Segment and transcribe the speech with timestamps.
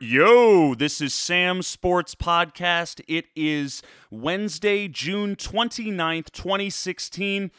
[0.00, 3.00] Yo, this is Sam Sports Podcast.
[3.06, 7.52] It is Wednesday, June 29th, 2016.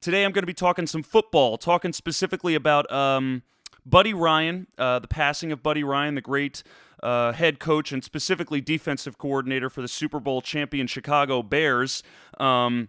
[0.00, 3.44] Today I'm going to be talking some football, talking specifically about um,
[3.86, 6.64] Buddy Ryan, uh, the passing of Buddy Ryan, the great
[7.00, 12.02] uh, head coach and specifically defensive coordinator for the Super Bowl champion Chicago Bears.
[12.40, 12.88] Um,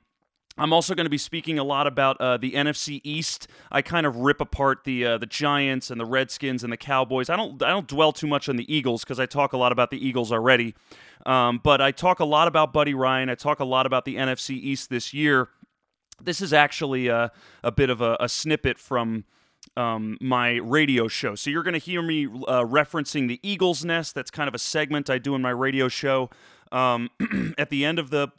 [0.58, 3.48] I'm also going to be speaking a lot about uh, the NFC East.
[3.72, 7.30] I kind of rip apart the uh, the Giants and the Redskins and the Cowboys.
[7.30, 9.72] I don't I don't dwell too much on the Eagles because I talk a lot
[9.72, 10.76] about the Eagles already.
[11.26, 13.30] Um, but I talk a lot about Buddy Ryan.
[13.30, 15.50] I talk a lot about the NFC East this year.
[16.22, 17.32] This is actually a,
[17.64, 19.26] a bit of a, a snippet from
[19.76, 21.36] um, my radio show.
[21.36, 24.16] So you're going to hear me uh, referencing the Eagles Nest.
[24.16, 26.30] That's kind of a segment I do in my radio show.
[26.72, 27.10] Um,
[27.58, 28.30] at the end of the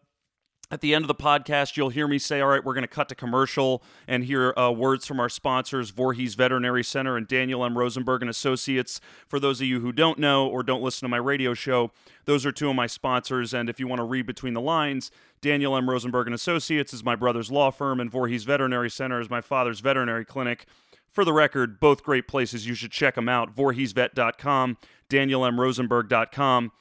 [0.70, 2.88] at the end of the podcast, you'll hear me say, All right, we're going to
[2.88, 7.64] cut to commercial and hear uh, words from our sponsors, Voorhees Veterinary Center and Daniel
[7.64, 7.78] M.
[7.78, 9.00] Rosenberg and Associates.
[9.28, 11.92] For those of you who don't know or don't listen to my radio show,
[12.24, 13.54] those are two of my sponsors.
[13.54, 15.88] And if you want to read between the lines, Daniel M.
[15.88, 19.80] Rosenberg and Associates is my brother's law firm, and Voorhees Veterinary Center is my father's
[19.80, 20.66] veterinary clinic.
[21.12, 22.66] For the record, both great places.
[22.66, 23.54] You should check them out.
[23.54, 24.76] VoorheesVet.com,
[25.08, 26.72] DanielMRosenberg.com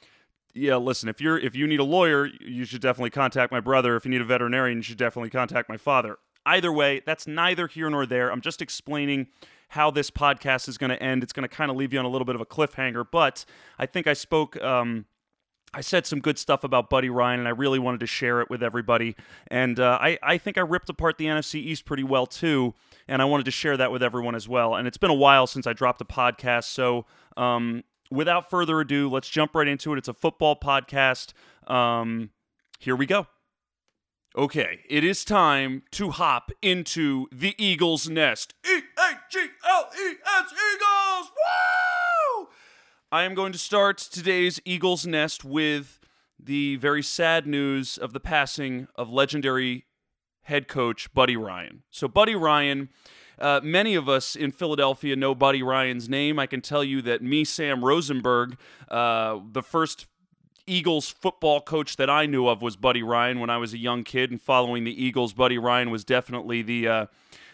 [0.56, 3.96] yeah, listen, if you're if you need a lawyer, you should definitely contact my brother.
[3.96, 6.18] If you need a veterinarian, you should definitely contact my father.
[6.44, 8.30] Either way, that's neither here nor there.
[8.30, 9.26] I'm just explaining
[9.70, 11.22] how this podcast is going to end.
[11.22, 13.44] It's going to kind of leave you on a little bit of a cliffhanger, but
[13.78, 15.06] I think I spoke um,
[15.76, 18.48] I said some good stuff about Buddy Ryan, and I really wanted to share it
[18.48, 19.14] with everybody.
[19.48, 22.72] And uh, I, I think I ripped apart the NFC East pretty well, too.
[23.06, 24.74] And I wanted to share that with everyone as well.
[24.74, 26.64] And it's been a while since I dropped a podcast.
[26.64, 27.04] So
[27.36, 29.98] um, without further ado, let's jump right into it.
[29.98, 31.32] It's a football podcast.
[31.66, 32.30] Um,
[32.78, 33.26] here we go.
[34.36, 38.52] Okay, it is time to hop into the Eagles' nest.
[38.66, 41.30] E A G L E S Eagles!
[41.30, 42.48] Woo!
[43.10, 46.00] I am going to start today's Eagles' nest with
[46.38, 49.86] the very sad news of the passing of legendary
[50.42, 51.84] head coach Buddy Ryan.
[51.90, 52.90] So, Buddy Ryan
[53.38, 56.38] uh, many of us in Philadelphia know Buddy Ryan's name.
[56.38, 58.56] I can tell you that me, Sam Rosenberg,
[58.88, 60.06] uh, the first
[60.66, 64.02] Eagles football coach that I knew of was Buddy Ryan when I was a young
[64.02, 65.32] kid and following the Eagles.
[65.32, 67.06] Buddy Ryan was definitely the uh,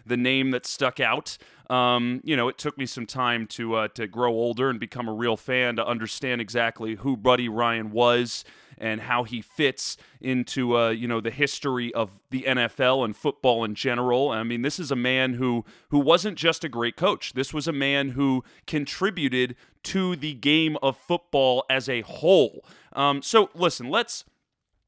[0.07, 1.37] the name that stuck out.
[1.69, 5.09] Um, you know, it took me some time to uh, to grow older and become
[5.09, 8.45] a real fan to understand exactly who Buddy Ryan was
[8.79, 13.65] and how he fits into uh, you know the history of the NFL and football
[13.65, 14.31] in general.
[14.31, 17.33] I mean, this is a man who who wasn't just a great coach.
[17.35, 22.65] This was a man who contributed to the game of football as a whole.
[22.93, 24.25] Um, so listen, let's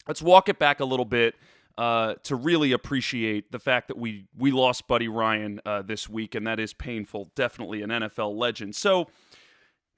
[0.06, 1.34] let's walk it back a little bit.
[1.76, 6.36] Uh, to really appreciate the fact that we we lost Buddy Ryan uh, this week,
[6.36, 7.32] and that is painful.
[7.34, 8.76] Definitely an NFL legend.
[8.76, 9.08] So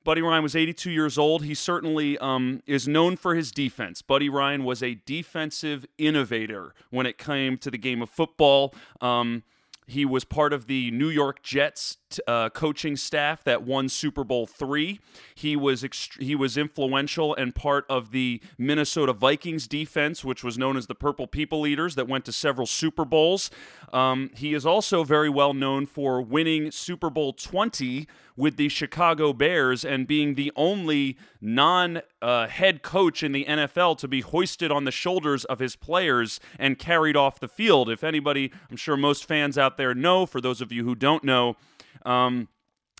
[0.07, 1.45] Buddy Ryan was 82 years old.
[1.45, 4.03] He certainly um, is known for his defense.
[4.03, 8.73] Buddy Ryan was a defensive innovator when it came to the game of football.
[9.01, 9.43] Um,
[9.89, 11.97] he was part of the New York Jets
[12.27, 15.01] uh, coaching staff that won Super Bowl three.
[15.35, 20.57] He was ext- he was influential and part of the Minnesota Vikings defense, which was
[20.59, 23.51] known as the Purple People Eaters, that went to several Super Bowls.
[23.93, 28.07] Um, he is also very well known for winning Super Bowl twenty
[28.37, 33.99] with the Chicago Bears and being the only non uh, head coach in the NFL
[33.99, 37.89] to be hoisted on the shoulders of his players and carried off the field.
[37.89, 41.25] If anybody, I'm sure most fans out there know, for those of you who don't
[41.25, 41.57] know,
[42.07, 42.49] um,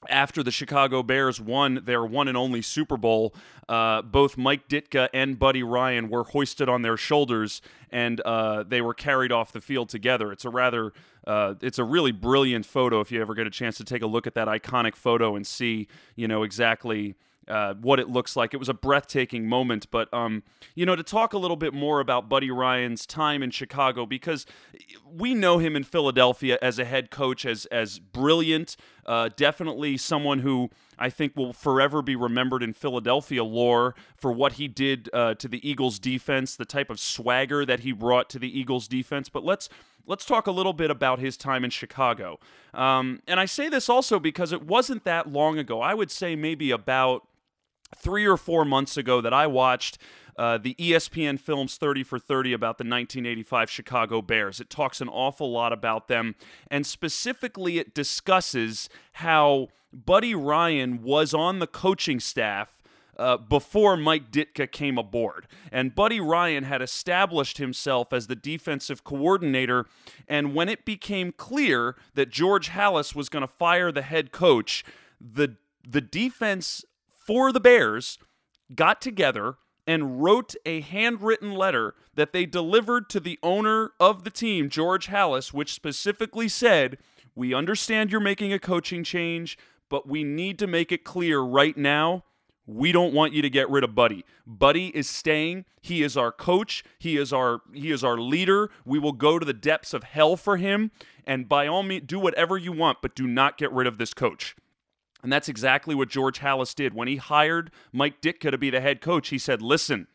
[0.09, 3.35] after the Chicago Bears won their one and only Super Bowl,
[3.69, 8.81] uh, both Mike Ditka and Buddy Ryan were hoisted on their shoulders and uh, they
[8.81, 10.33] were carried off the field together.
[10.33, 10.93] It's a rather,
[11.27, 13.01] uh, it's a really brilliant photo.
[13.01, 15.47] If you ever get a chance to take a look at that iconic photo and
[15.47, 17.17] see, you know, exactly
[17.49, 18.55] uh, what it looks like.
[18.55, 19.91] It was a breathtaking moment.
[19.91, 20.43] But, um,
[20.75, 24.47] you know, to talk a little bit more about Buddy Ryan's time in Chicago, because
[25.11, 30.41] we know him in Philadelphia as a head coach as, as brilliant, uh, definitely someone
[30.41, 35.35] who I think will forever be remembered in Philadelphia lore for what he did uh,
[35.35, 39.29] to the Eagles defense, the type of swagger that he brought to the Eagles defense.
[39.29, 39.69] But let's
[40.07, 42.39] let's talk a little bit about his time in Chicago.
[42.73, 45.81] Um, and I say this also because it wasn't that long ago.
[45.81, 47.27] I would say maybe about
[47.95, 49.99] three or four months ago that I watched
[50.39, 54.61] uh, the ESPN Films 30 for 30 about the 1985 Chicago Bears.
[54.61, 56.35] It talks an awful lot about them,
[56.71, 62.73] and specifically, it discusses how Buddy Ryan was on the coaching staff.
[63.19, 65.47] Uh, before Mike Ditka came aboard.
[65.73, 69.87] And Buddy Ryan had established himself as the defensive coordinator.
[70.29, 74.85] And when it became clear that George Halas was going to fire the head coach,
[75.19, 76.85] the the defense
[77.27, 78.19] for the Bears
[78.75, 79.57] got together
[79.87, 85.09] and wrote a handwritten letter that they delivered to the owner of the team, George
[85.09, 86.99] Halas, which specifically said,
[87.35, 89.57] We understand you're making a coaching change,
[89.89, 92.25] but we need to make it clear right now
[92.67, 94.25] we don't want you to get rid of Buddy.
[94.45, 95.65] Buddy is staying.
[95.81, 96.83] He is our coach.
[96.99, 98.71] He is our he is our leader.
[98.85, 100.91] We will go to the depths of hell for him.
[101.25, 104.13] And by all means, do whatever you want, but do not get rid of this
[104.13, 104.57] coach.
[105.23, 106.95] And that's exactly what George Halas did.
[106.95, 110.07] When he hired Mike Ditka to be the head coach, he said, listen,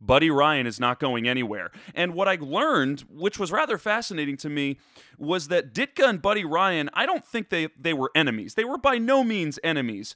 [0.00, 1.70] Buddy Ryan is not going anywhere.
[1.94, 4.78] And what I learned, which was rather fascinating to me,
[5.18, 8.54] was that Ditka and Buddy Ryan, I don't think they, they were enemies.
[8.54, 10.14] They were by no means enemies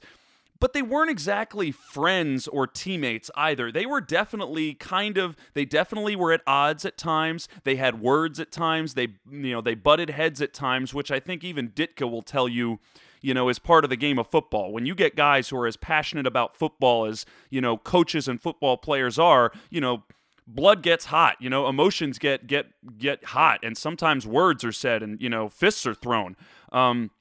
[0.61, 3.71] but they weren't exactly friends or teammates either.
[3.71, 7.49] They were definitely kind of they definitely were at odds at times.
[7.63, 8.93] They had words at times.
[8.93, 12.47] They you know, they butted heads at times, which I think even Ditka will tell
[12.47, 12.79] you
[13.21, 14.71] you know, is part of the game of football.
[14.71, 18.41] When you get guys who are as passionate about football as, you know, coaches and
[18.41, 20.03] football players are, you know,
[20.47, 25.03] blood gets hot, you know, emotions get get get hot and sometimes words are said
[25.03, 26.35] and, you know, fists are thrown.
[26.71, 27.11] Um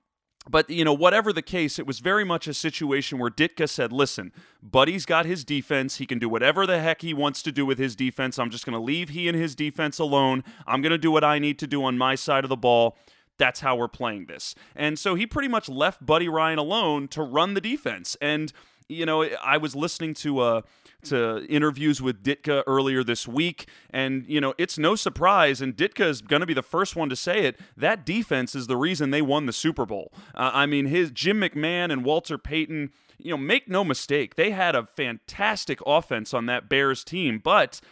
[0.48, 3.92] but you know whatever the case it was very much a situation where ditka said
[3.92, 4.32] listen
[4.62, 7.78] buddy's got his defense he can do whatever the heck he wants to do with
[7.78, 10.98] his defense i'm just going to leave he and his defense alone i'm going to
[10.98, 12.96] do what i need to do on my side of the ball
[13.40, 14.54] that's how we're playing this.
[14.76, 18.16] And so he pretty much left Buddy Ryan alone to run the defense.
[18.20, 18.52] And
[18.88, 20.62] you know, I was listening to uh
[21.02, 26.04] to interviews with Ditka earlier this week, and you know, it's no surprise, and Ditka
[26.06, 27.58] is going to be the first one to say it.
[27.76, 30.12] That defense is the reason they won the Super Bowl.
[30.34, 32.90] Uh, I mean, his Jim McMahon and Walter Payton.
[33.22, 37.82] You know, make no mistake, they had a fantastic offense on that Bears team, but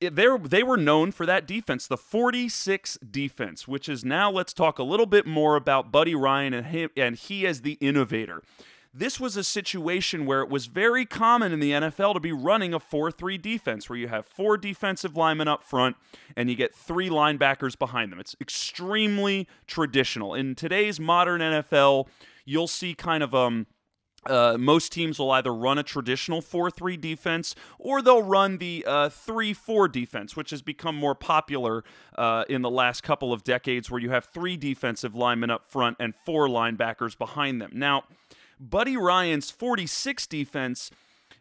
[0.00, 4.78] they they were known for that defense, the 46 defense, which is now let's talk
[4.78, 8.42] a little bit more about Buddy Ryan and him and he as the innovator.
[8.96, 12.72] This was a situation where it was very common in the NFL to be running
[12.72, 15.96] a 4 3 defense where you have four defensive linemen up front
[16.36, 18.20] and you get three linebackers behind them.
[18.20, 20.34] It's extremely traditional.
[20.34, 22.06] In today's modern NFL,
[22.44, 23.66] you'll see kind of um
[24.26, 28.84] uh, most teams will either run a traditional 4 3 defense or they'll run the
[28.86, 31.84] uh, 3 uh, 4 defense, which has become more popular
[32.16, 35.96] uh, in the last couple of decades, where you have three defensive linemen up front
[36.00, 37.70] and four linebackers behind them.
[37.74, 38.04] Now,
[38.60, 40.90] Buddy Ryan's 46 defense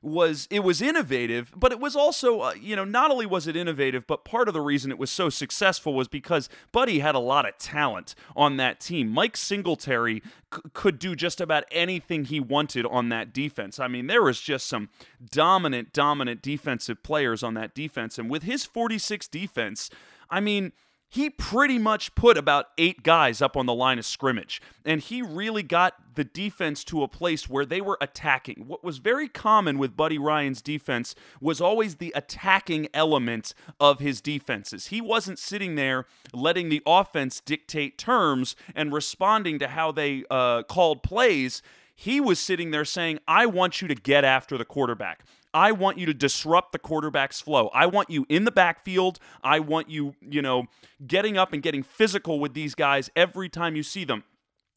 [0.03, 3.55] was it was innovative, but it was also uh, you know not only was it
[3.55, 7.19] innovative, but part of the reason it was so successful was because Buddy had a
[7.19, 9.09] lot of talent on that team.
[9.09, 10.21] Mike Singletary
[10.53, 13.79] c- could do just about anything he wanted on that defense.
[13.79, 14.89] I mean, there was just some
[15.31, 19.89] dominant, dominant defensive players on that defense, and with his 46 defense,
[20.29, 20.73] I mean
[21.13, 24.60] he pretty much put about eight guys up on the line of scrimmage.
[24.83, 28.63] And he really got the defense to a place where they were attacking.
[28.65, 34.21] What was very common with Buddy Ryan's defense was always the attacking element of his
[34.21, 34.88] defenses.
[34.88, 40.63] He wasn't sitting there letting the offense dictate terms and responding to how they uh,
[40.63, 41.62] called plays.
[41.94, 45.24] He was sitting there saying, I want you to get after the quarterback.
[45.53, 47.69] I want you to disrupt the quarterback's flow.
[47.73, 49.19] I want you in the backfield.
[49.44, 50.65] I want you, you know,
[51.05, 54.23] getting up and getting physical with these guys every time you see them.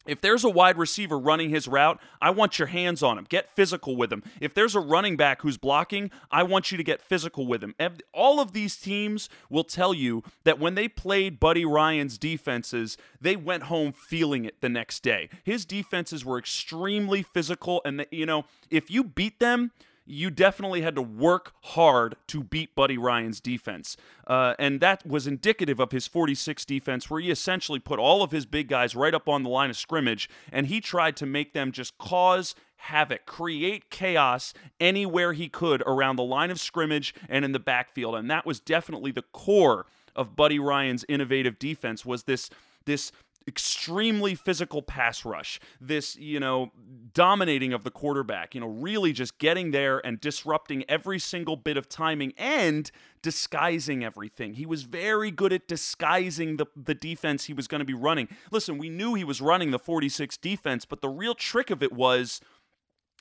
[0.06, 3.26] If there's a wide receiver running his route, I want your hands on him.
[3.28, 4.22] Get physical with him.
[4.40, 7.74] If there's a running back who's blocking, I want you to get physical with him.
[8.14, 13.34] All of these teams will tell you that when they played Buddy Ryan's defenses, they
[13.34, 15.28] went home feeling it the next day.
[15.42, 19.72] His defenses were extremely physical, and, you know, if you beat them,
[20.06, 23.96] you definitely had to work hard to beat Buddy Ryan's defense.
[24.26, 28.30] Uh, and that was indicative of his 46 defense, where he essentially put all of
[28.30, 31.52] his big guys right up on the line of scrimmage, and he tried to make
[31.52, 37.44] them just cause havoc, create chaos anywhere he could around the line of scrimmage and
[37.44, 38.14] in the backfield.
[38.14, 42.48] And that was definitely the core of Buddy Ryan's innovative defense was this
[42.86, 43.10] this
[43.48, 46.72] extremely physical pass rush, this, you know,
[47.14, 51.76] dominating of the quarterback, you know, really just getting there and disrupting every single bit
[51.76, 52.90] of timing and
[53.22, 54.54] disguising everything.
[54.54, 58.28] He was very good at disguising the, the defense he was going to be running.
[58.50, 61.92] Listen, we knew he was running the 46 defense, but the real trick of it
[61.92, 62.40] was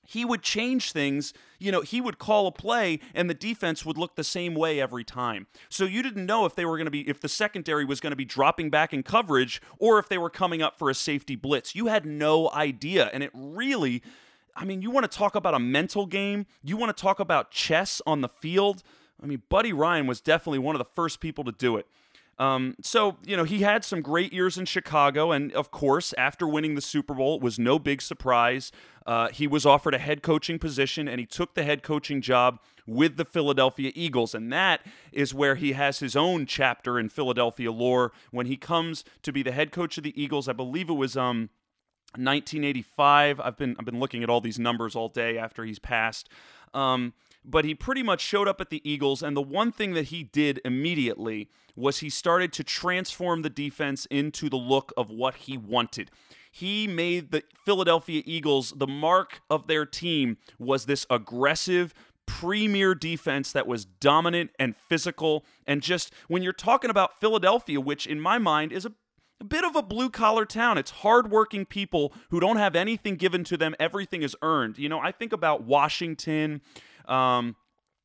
[0.06, 1.34] he would change things.
[1.60, 4.80] You know, he would call a play and the defense would look the same way
[4.80, 5.48] every time.
[5.70, 8.12] So you didn't know if they were going to be, if the secondary was going
[8.12, 11.36] to be dropping back in coverage or if they were coming up for a safety
[11.36, 11.76] blitz.
[11.76, 13.10] You had no idea.
[13.14, 14.04] And it really,
[14.56, 17.52] I mean, you want to talk about a mental game, you want to talk about
[17.52, 18.84] chess on the field.
[19.22, 21.88] I mean, Buddy Ryan was definitely one of the first people to do it.
[22.38, 25.32] Um, so, you know, he had some great years in Chicago.
[25.32, 28.72] And of course, after winning the Super Bowl, it was no big surprise.
[29.06, 32.60] Uh, he was offered a head coaching position and he took the head coaching job
[32.86, 34.36] with the Philadelphia Eagles.
[34.36, 39.04] And that is where he has his own chapter in Philadelphia lore when he comes
[39.22, 40.50] to be the head coach of the Eagles.
[40.50, 41.50] I believe it was um,
[42.18, 43.40] 1985.
[43.40, 46.30] I've been I've been looking at all these numbers all day after he's passed.
[46.74, 47.14] Um,
[47.46, 50.24] but he pretty much showed up at the Eagles, and the one thing that he
[50.24, 55.58] did immediately was he started to transform the defense into the look of what he
[55.58, 56.10] wanted.
[56.52, 61.94] He made the Philadelphia Eagles the mark of their team was this aggressive,
[62.26, 65.44] premier defense that was dominant and physical.
[65.68, 68.94] And just when you're talking about Philadelphia, which in my mind is a
[69.42, 70.78] a bit of a blue collar town.
[70.78, 73.76] It's hardworking people who don't have anything given to them.
[73.80, 74.78] Everything is earned.
[74.78, 76.62] You know, I think about Washington.
[77.08, 77.56] Um,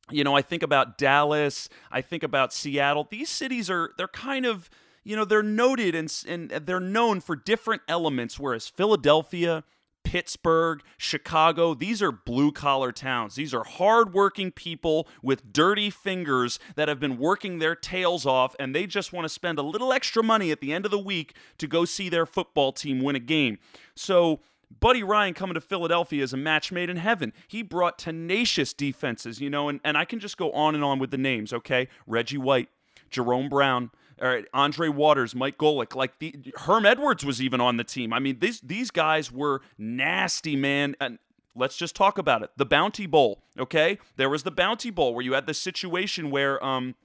[0.09, 1.69] you know, I think about Dallas.
[1.91, 3.07] I think about Seattle.
[3.09, 4.69] These cities are they're kind of
[5.03, 8.39] you know they're noted and and they're known for different elements.
[8.39, 9.63] Whereas Philadelphia,
[10.03, 13.35] Pittsburgh, Chicago, these are blue collar towns.
[13.35, 18.75] These are hardworking people with dirty fingers that have been working their tails off and
[18.75, 21.35] they just want to spend a little extra money at the end of the week
[21.59, 23.59] to go see their football team win a game.
[23.95, 24.41] So,
[24.79, 27.33] Buddy Ryan coming to Philadelphia is a match made in heaven.
[27.47, 30.99] He brought tenacious defenses, you know, and, and I can just go on and on
[30.99, 31.87] with the names, okay?
[32.07, 32.69] Reggie White,
[33.09, 37.83] Jerome Brown, or Andre Waters, Mike Golic, like the Herm Edwards was even on the
[37.83, 38.13] team.
[38.13, 40.95] I mean, these these guys were nasty, man.
[41.01, 41.17] And
[41.55, 42.51] let's just talk about it.
[42.55, 43.97] The Bounty Bowl, okay?
[44.17, 46.95] There was the Bounty Bowl where you had the situation where um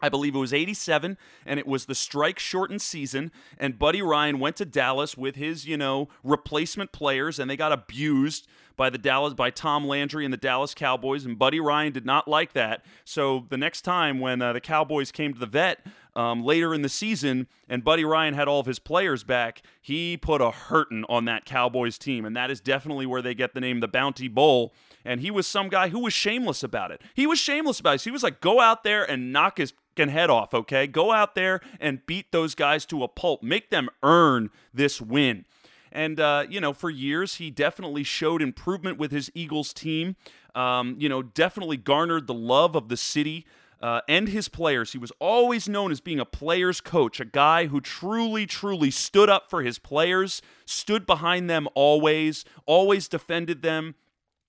[0.00, 3.32] I believe it was 87, and it was the strike shortened season.
[3.58, 7.72] And Buddy Ryan went to Dallas with his, you know, replacement players, and they got
[7.72, 11.26] abused by the Dallas by Tom Landry and the Dallas Cowboys.
[11.26, 12.84] And Buddy Ryan did not like that.
[13.04, 15.84] So the next time when uh, the Cowboys came to the vet
[16.18, 20.16] um, later in the season, and Buddy Ryan had all of his players back, he
[20.16, 23.60] put a hurting on that Cowboys team, and that is definitely where they get the
[23.60, 24.74] name the Bounty Bowl.
[25.04, 27.00] And he was some guy who was shameless about it.
[27.14, 28.02] He was shameless about it.
[28.02, 30.88] He was like, go out there and knock his head off, okay?
[30.88, 33.44] Go out there and beat those guys to a pulp.
[33.44, 35.44] Make them earn this win.
[35.92, 40.16] And, uh, you know, for years, he definitely showed improvement with his Eagles team.
[40.54, 43.46] Um, you know, definitely garnered the love of the city.
[43.80, 44.90] Uh, and his players.
[44.90, 49.28] He was always known as being a player's coach, a guy who truly, truly stood
[49.28, 53.94] up for his players, stood behind them always, always defended them,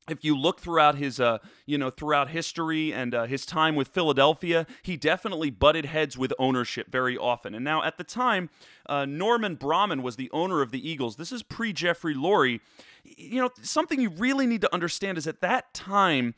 [0.10, 3.90] if you look throughout his uh, you know throughout history and uh, his time with
[3.90, 7.54] Philadelphia, he definitely butted heads with ownership very often.
[7.54, 8.50] And now at the time,
[8.88, 11.16] uh, Norman Braman was the owner of the Eagles.
[11.16, 12.60] This is pre Jeffrey Lurie.
[13.04, 16.36] You know something you really need to understand is at that time,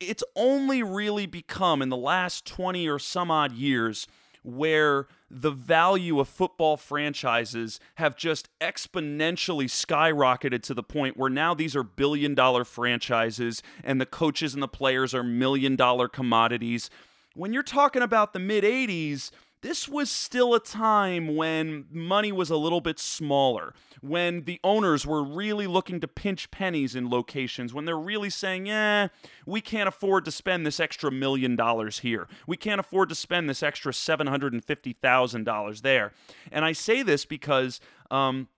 [0.00, 4.06] it's only really become in the last twenty or some odd years
[4.42, 11.52] where the value of football franchises have just exponentially skyrocketed to the point where now
[11.52, 16.90] these are billion dollar franchises and the coaches and the players are million dollar commodities.
[17.34, 19.30] When you're talking about the mid 80s,
[19.62, 25.06] this was still a time when money was a little bit smaller, when the owners
[25.06, 29.08] were really looking to pinch pennies in locations, when they're really saying, yeah,
[29.46, 32.28] we can't afford to spend this extra million dollars here.
[32.46, 36.12] We can't afford to spend this extra $750,000 there.
[36.52, 37.80] And I say this because.
[38.10, 38.48] Um,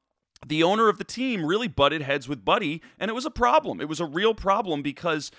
[0.47, 3.81] the owner of the team really butted heads with Buddy, and it was a problem.
[3.81, 5.33] It was a real problem because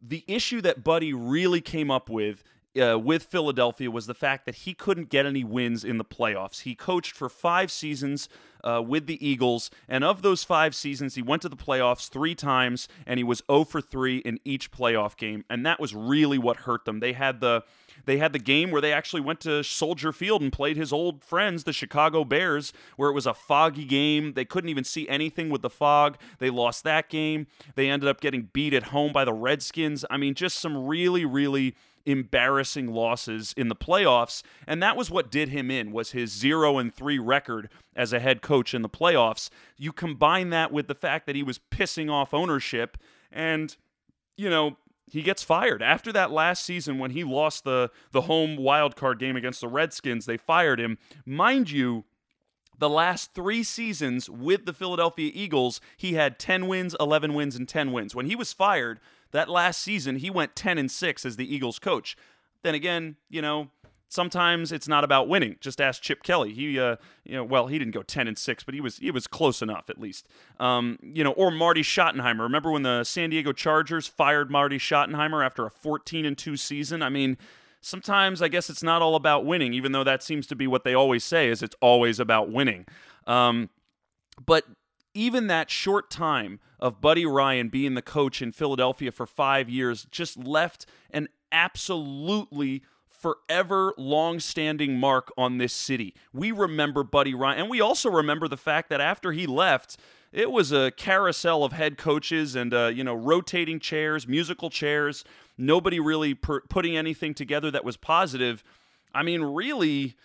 [0.00, 2.42] the issue that Buddy really came up with
[2.80, 6.62] uh, with Philadelphia was the fact that he couldn't get any wins in the playoffs.
[6.62, 8.28] He coached for five seasons
[8.64, 12.34] uh, with the Eagles, and of those five seasons, he went to the playoffs three
[12.34, 16.38] times, and he was 0 for 3 in each playoff game, and that was really
[16.38, 17.00] what hurt them.
[17.00, 17.64] They had the
[18.04, 21.22] they had the game where they actually went to Soldier Field and played his old
[21.22, 24.32] friends, the Chicago Bears, where it was a foggy game.
[24.32, 26.16] They couldn't even see anything with the fog.
[26.38, 27.46] They lost that game.
[27.74, 30.04] They ended up getting beat at home by the Redskins.
[30.10, 35.30] I mean, just some really, really embarrassing losses in the playoffs and that was what
[35.30, 38.88] did him in was his 0 and 3 record as a head coach in the
[38.88, 39.50] playoffs.
[39.76, 42.96] You combine that with the fact that he was pissing off ownership
[43.30, 43.76] and
[44.36, 44.76] you know
[45.10, 45.82] he gets fired.
[45.82, 49.68] After that last season when he lost the the home wild card game against the
[49.68, 50.98] Redskins they fired him.
[51.24, 52.04] Mind you
[52.78, 57.68] the last three seasons with the Philadelphia Eagles, he had 10 wins, 11 wins, and
[57.68, 58.12] 10 wins.
[58.12, 58.98] When he was fired,
[59.32, 62.16] that last season, he went 10 and 6 as the Eagles coach.
[62.62, 63.70] Then again, you know,
[64.08, 65.56] sometimes it's not about winning.
[65.60, 66.52] Just ask Chip Kelly.
[66.52, 69.10] He, uh, you know, well, he didn't go ten and six, but he was he
[69.10, 70.28] was close enough at least.
[70.60, 72.40] Um, you know, or Marty Schottenheimer.
[72.40, 77.02] Remember when the San Diego Chargers fired Marty Schottenheimer after a fourteen and two season?
[77.02, 77.36] I mean.
[77.84, 80.84] sometimes I guess it's not all about winning, even though that seems to be what
[80.84, 82.86] they always say is it's always about winning.
[83.26, 83.70] Um,
[84.46, 84.64] but
[85.14, 90.04] even that short time of Buddy Ryan being the coach in Philadelphia for five years
[90.10, 96.12] just left an absolutely forever long-standing mark on this city.
[96.32, 99.96] We remember Buddy Ryan, and we also remember the fact that after he left,
[100.32, 105.24] it was a carousel of head coaches and uh, you know rotating chairs, musical chairs.
[105.56, 108.64] Nobody really per- putting anything together that was positive.
[109.14, 110.16] I mean, really,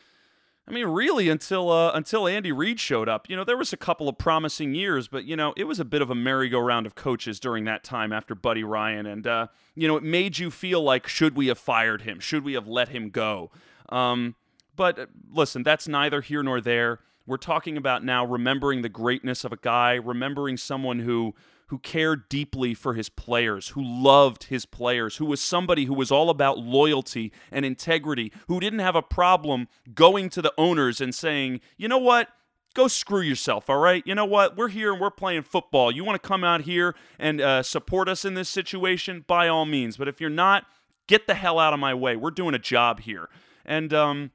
[0.67, 3.77] I mean, really, until uh, until Andy Reid showed up, you know, there was a
[3.77, 6.93] couple of promising years, but you know, it was a bit of a merry-go-round of
[6.93, 10.83] coaches during that time after Buddy Ryan, and uh, you know, it made you feel
[10.83, 12.19] like, should we have fired him?
[12.19, 13.49] Should we have let him go?
[13.87, 14.35] Um,
[14.75, 16.99] but uh, listen, that's neither here nor there.
[17.25, 21.33] We're talking about now remembering the greatness of a guy, remembering someone who
[21.67, 26.11] who cared deeply for his players, who loved his players, who was somebody who was
[26.11, 31.13] all about loyalty and integrity, who didn't have a problem going to the owners and
[31.13, 32.29] saying, you know what?
[32.73, 34.03] Go screw yourself, all right?
[34.05, 34.55] You know what?
[34.55, 35.91] We're here and we're playing football.
[35.91, 39.25] You want to come out here and uh, support us in this situation?
[39.27, 39.97] By all means.
[39.97, 40.65] But if you're not,
[41.07, 42.15] get the hell out of my way.
[42.15, 43.29] We're doing a job here.
[43.65, 44.31] And, um,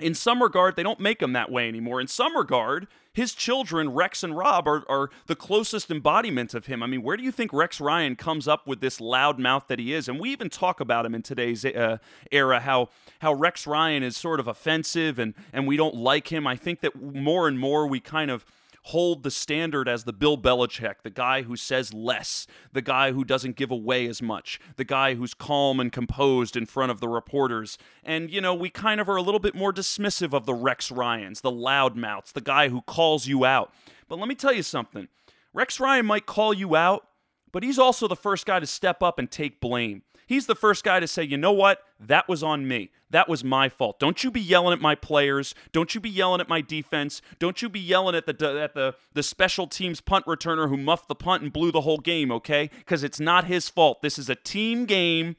[0.00, 2.00] in some regard, they don't make them that way anymore.
[2.00, 6.82] In some regard, his children, Rex and Rob, are, are the closest embodiment of him.
[6.82, 9.78] I mean, where do you think Rex Ryan comes up with this loud mouth that
[9.78, 10.08] he is?
[10.08, 11.98] And we even talk about him in today's uh,
[12.30, 12.88] era, how
[13.20, 16.46] how Rex Ryan is sort of offensive and and we don't like him.
[16.46, 18.44] I think that more and more we kind of
[18.84, 23.24] hold the standard as the Bill Belichick, the guy who says less, the guy who
[23.24, 27.08] doesn't give away as much, the guy who's calm and composed in front of the
[27.08, 27.78] reporters.
[28.02, 30.90] And, you know, we kind of are a little bit more dismissive of the Rex
[30.90, 33.72] Ryans, the loudmouths, the guy who calls you out.
[34.08, 35.08] But let me tell you something
[35.52, 37.06] Rex Ryan might call you out,
[37.52, 40.02] but he's also the first guy to step up and take blame.
[40.30, 41.82] He's the first guy to say, you know what?
[41.98, 42.92] That was on me.
[43.10, 43.98] That was my fault.
[43.98, 45.56] Don't you be yelling at my players.
[45.72, 47.20] Don't you be yelling at my defense.
[47.40, 51.08] Don't you be yelling at the at the the special teams punt returner who muffed
[51.08, 52.70] the punt and blew the whole game, okay?
[52.86, 54.02] Cuz it's not his fault.
[54.02, 55.34] This is a team game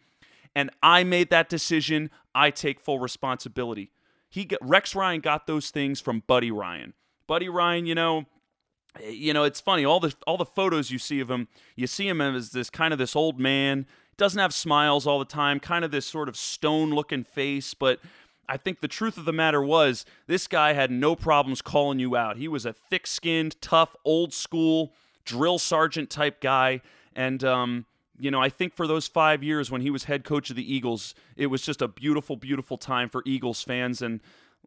[0.53, 2.11] and I made that decision.
[2.35, 3.93] I take full responsibility.
[4.29, 6.95] He got, Rex Ryan got those things from Buddy Ryan.
[7.27, 8.25] Buddy Ryan, you know,
[9.01, 9.85] eh, you know, it's funny.
[9.85, 12.91] All the all the photos you see of him, you see him as this kind
[12.91, 13.87] of this old man
[14.21, 17.99] doesn't have smiles all the time, kind of this sort of stone looking face, but
[18.47, 22.15] I think the truth of the matter was this guy had no problems calling you
[22.15, 22.37] out.
[22.37, 24.93] He was a thick skinned, tough, old school
[25.25, 26.81] drill sergeant type guy.
[27.15, 27.85] And, um,
[28.19, 30.71] you know, I think for those five years when he was head coach of the
[30.71, 34.03] Eagles, it was just a beautiful, beautiful time for Eagles fans.
[34.03, 34.19] And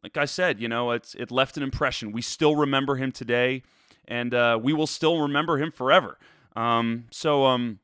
[0.02, 2.10] like I said, you know, it's, it left an impression.
[2.10, 3.62] We still remember him today,
[4.08, 6.18] and uh, we will still remember him forever.
[6.56, 7.78] Um, so, um,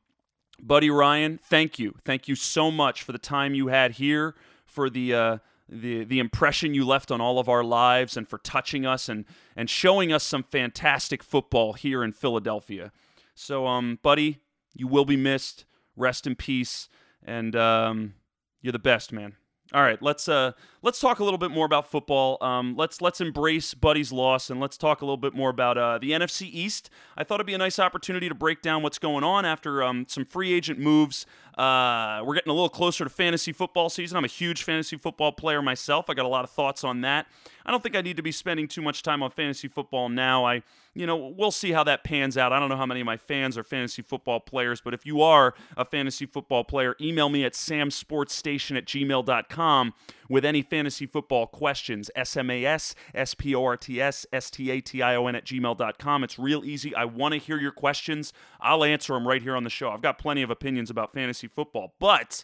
[0.61, 1.95] Buddy Ryan, thank you.
[2.05, 6.19] Thank you so much for the time you had here, for the uh, the the
[6.19, 10.13] impression you left on all of our lives, and for touching us and and showing
[10.13, 12.91] us some fantastic football here in Philadelphia.
[13.33, 14.41] So, um, buddy,
[14.73, 15.65] you will be missed.
[15.97, 16.87] Rest in peace,
[17.23, 18.13] and um,
[18.61, 19.35] you're the best, man.
[19.73, 22.37] All right, let's uh let's talk a little bit more about football.
[22.41, 25.97] Um, let's let's embrace Buddy's loss and let's talk a little bit more about uh,
[25.97, 26.89] the NFC East.
[27.15, 30.05] I thought it'd be a nice opportunity to break down what's going on after um,
[30.09, 31.25] some free agent moves.
[31.57, 34.17] Uh, we're getting a little closer to fantasy football season.
[34.17, 36.09] I'm a huge fantasy football player myself.
[36.09, 37.27] I got a lot of thoughts on that.
[37.65, 40.45] I don't think I need to be spending too much time on fantasy football now.
[40.45, 42.51] I you know, we'll see how that pans out.
[42.51, 45.21] I don't know how many of my fans are fantasy football players, but if you
[45.21, 49.93] are a fantasy football player, email me at samsportstation at gmail.com
[50.27, 52.11] with any fantasy football questions.
[52.15, 56.23] S-M-A-S, S-P-O-R-T-S, S-T-A-T-I-O-N at gmail.com.
[56.23, 56.93] It's real easy.
[56.93, 58.33] I want to hear your questions.
[58.59, 59.91] I'll answer them right here on the show.
[59.91, 62.43] I've got plenty of opinions about fantasy football, but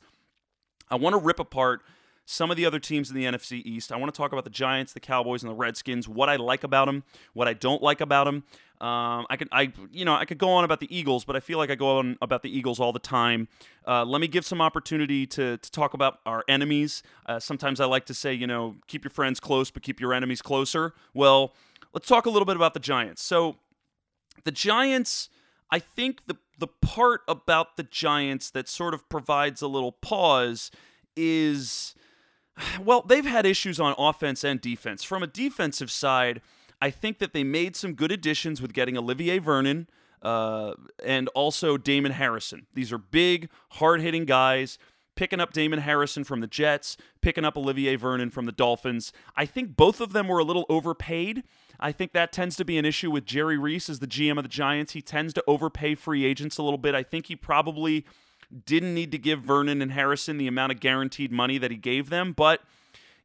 [0.89, 1.81] I want to rip apart–
[2.29, 3.89] some of the other teams in the NFC East.
[3.89, 6.09] I want to talk about the Giants, the Cowboys, and the Redskins.
[6.09, 8.43] What I like about them, what I don't like about them.
[8.81, 11.39] Um, I could, I, you know, I could go on about the Eagles, but I
[11.39, 13.47] feel like I go on about the Eagles all the time.
[13.87, 17.01] Uh, let me give some opportunity to to talk about our enemies.
[17.25, 20.13] Uh, sometimes I like to say, you know, keep your friends close, but keep your
[20.13, 20.93] enemies closer.
[21.13, 21.55] Well,
[21.93, 23.23] let's talk a little bit about the Giants.
[23.23, 23.55] So,
[24.43, 25.29] the Giants.
[25.69, 30.71] I think the the part about the Giants that sort of provides a little pause
[31.15, 31.95] is
[32.83, 35.03] well, they've had issues on offense and defense.
[35.03, 36.41] From a defensive side,
[36.81, 39.87] I think that they made some good additions with getting Olivier Vernon
[40.21, 42.67] uh, and also Damon Harrison.
[42.73, 44.77] These are big, hard hitting guys.
[45.15, 49.11] Picking up Damon Harrison from the Jets, picking up Olivier Vernon from the Dolphins.
[49.35, 51.41] I think both of them were a little overpaid.
[51.79, 54.43] I think that tends to be an issue with Jerry Reese as the GM of
[54.43, 54.93] the Giants.
[54.93, 56.93] He tends to overpay free agents a little bit.
[56.93, 58.05] I think he probably
[58.65, 62.09] didn't need to give Vernon and Harrison the amount of guaranteed money that he gave
[62.09, 62.61] them, but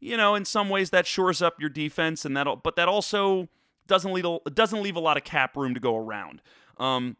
[0.01, 3.49] you know, in some ways that shores up your defense, and that but that also
[3.87, 6.43] doesn't leave doesn't leave a lot of cap room to go around.
[6.79, 7.17] Um,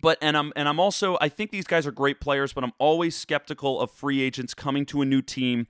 [0.00, 2.72] but and I'm and I'm also I think these guys are great players, but I'm
[2.78, 5.66] always skeptical of free agents coming to a new team.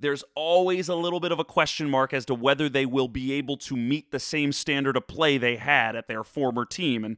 [0.00, 3.32] There's always a little bit of a question mark as to whether they will be
[3.32, 7.04] able to meet the same standard of play they had at their former team.
[7.04, 7.16] And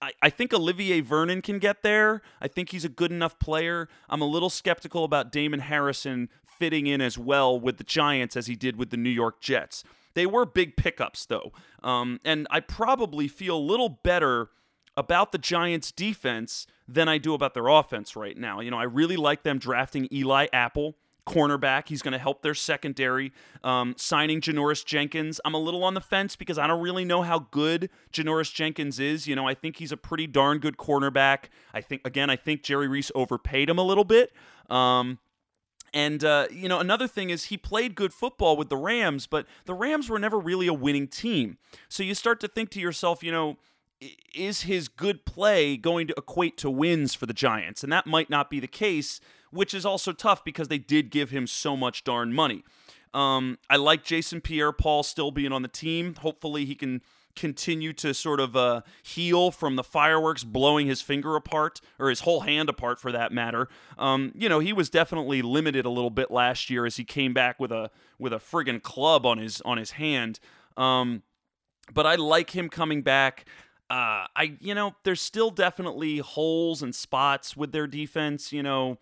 [0.00, 2.22] I, I think Olivier Vernon can get there.
[2.40, 3.88] I think he's a good enough player.
[4.08, 8.46] I'm a little skeptical about Damon Harrison fitting in as well with the Giants as
[8.46, 9.84] he did with the New York Jets.
[10.14, 11.52] They were big pickups, though.
[11.82, 14.50] Um, and I probably feel a little better
[14.96, 18.60] about the Giants' defense than I do about their offense right now.
[18.60, 20.96] You know, I really like them drafting Eli Apple
[21.28, 21.88] cornerback.
[21.88, 23.32] He's going to help their secondary.
[23.62, 27.22] Um, signing Janoris Jenkins, I'm a little on the fence because I don't really know
[27.22, 29.26] how good Janoris Jenkins is.
[29.26, 31.44] You know, I think he's a pretty darn good cornerback.
[31.74, 34.32] I think again, I think Jerry Reese overpaid him a little bit.
[34.70, 35.18] Um,
[35.94, 39.46] and, uh, you know, another thing is he played good football with the Rams, but
[39.64, 41.58] the Rams were never really a winning team.
[41.88, 43.56] So you start to think to yourself, you know,
[44.34, 47.82] is his good play going to equate to wins for the Giants?
[47.82, 51.30] And that might not be the case which is also tough because they did give
[51.30, 52.64] him so much darn money.
[53.14, 56.14] Um, I like Jason Pierre Paul still being on the team.
[56.16, 57.02] Hopefully, he can
[57.38, 62.20] continue to sort of uh, heal from the fireworks blowing his finger apart or his
[62.20, 63.68] whole hand apart for that matter.
[63.96, 67.32] Um, you know, he was definitely limited a little bit last year as he came
[67.32, 70.40] back with a with a friggin' club on his on his hand.
[70.76, 71.22] Um,
[71.92, 73.46] but I like him coming back.
[73.88, 78.52] Uh, I you know, there's still definitely holes and spots with their defense.
[78.52, 78.98] You know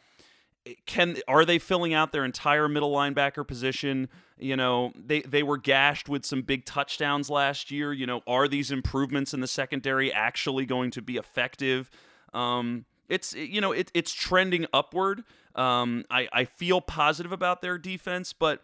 [0.87, 4.09] can are they filling out their entire middle linebacker position?
[4.39, 7.93] You know, they they were gashed with some big touchdowns last year.
[7.93, 11.91] You know, are these improvements in the secondary actually going to be effective?
[12.35, 15.25] Um, it's you know it, it's trending upward.
[15.55, 18.63] Um, I I feel positive about their defense, but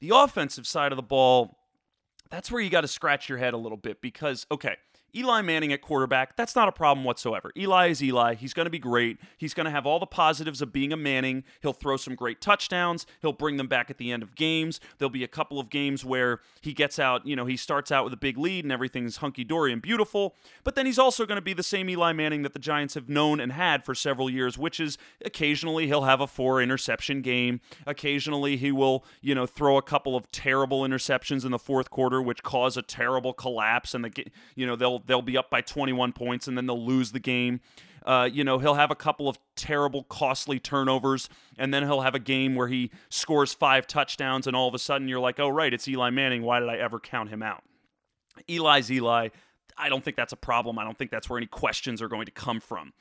[0.00, 1.58] the offensive side of the ball,
[2.30, 4.76] that's where you got to scratch your head a little bit because okay,
[5.14, 7.50] Eli Manning at quarterback, that's not a problem whatsoever.
[7.56, 8.34] Eli is Eli.
[8.34, 9.18] He's going to be great.
[9.36, 11.44] He's going to have all the positives of being a Manning.
[11.60, 13.06] He'll throw some great touchdowns.
[13.20, 14.80] He'll bring them back at the end of games.
[14.98, 18.04] There'll be a couple of games where he gets out, you know, he starts out
[18.04, 20.36] with a big lead and everything's hunky dory and beautiful.
[20.62, 23.08] But then he's also going to be the same Eli Manning that the Giants have
[23.08, 27.60] known and had for several years, which is occasionally he'll have a four interception game.
[27.86, 32.22] Occasionally he will, you know, throw a couple of terrible interceptions in the fourth quarter,
[32.22, 36.12] which cause a terrible collapse and the, you know, they'll they'll be up by 21
[36.12, 37.60] points and then they'll lose the game.
[38.04, 42.14] Uh, you know, he'll have a couple of terrible, costly turnovers, and then he'll have
[42.14, 45.48] a game where he scores five touchdowns, and all of a sudden you're like, oh,
[45.48, 46.42] right, it's Eli Manning.
[46.42, 47.62] Why did I ever count him out?
[48.48, 49.28] Eli's Eli.
[49.76, 50.78] I don't think that's a problem.
[50.78, 52.94] I don't think that's where any questions are going to come from.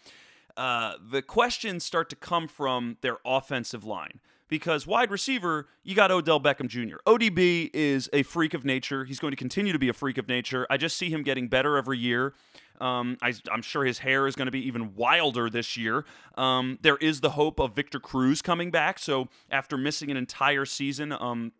[0.58, 6.12] Uh, the questions start to come from their offensive line because wide receiver, you got
[6.12, 6.98] Odell Beckham Jr.
[7.06, 9.06] ODB is a freak of nature.
[9.06, 10.68] He's going to continue to be a freak of nature.
[10.70, 12.34] I just see him getting better every year.
[12.82, 16.06] Um, I, am sure his hair is going to be even wilder this year.
[16.38, 19.00] Um, there is the hope of Victor Cruz coming back.
[19.00, 21.52] So after missing an entire season, um,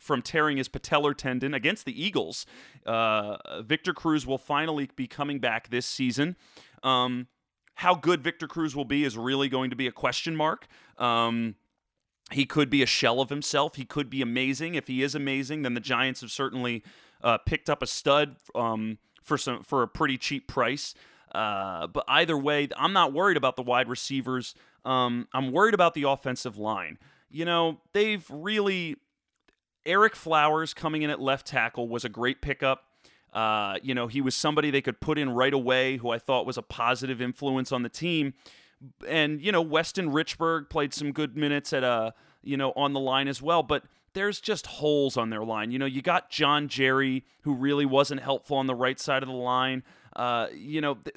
[0.00, 2.44] from tearing his patellar tendon against the Eagles.
[2.84, 6.36] Uh, Victor Cruz will finally be coming back this season.
[6.82, 7.28] Um,
[7.76, 10.66] how good Victor Cruz will be is really going to be a question mark.
[10.98, 11.54] Um,
[12.32, 13.76] he could be a shell of himself.
[13.76, 14.74] He could be amazing.
[14.74, 16.82] If he is amazing, then the Giants have certainly
[17.22, 20.94] uh, picked up a stud um, for some for a pretty cheap price.
[21.32, 24.54] Uh, but either way, I'm not worried about the wide receivers.
[24.84, 26.98] Um, I'm worried about the offensive line.
[27.30, 28.96] You know, they've really
[29.84, 32.84] Ereck Flowers coming in at left tackle was a great pickup.
[33.32, 36.46] Uh, you know, he was somebody they could put in right away who I thought
[36.46, 38.34] was a positive influence on the team
[39.06, 42.10] and you know Weston Richburg played some good minutes at a uh,
[42.42, 45.70] you know on the line as well, but there's just holes on their line.
[45.70, 49.28] You know, you got John Jerry who really wasn't helpful on the right side of
[49.28, 49.82] the line.
[50.14, 50.94] Uh, you know.
[50.94, 51.16] Th-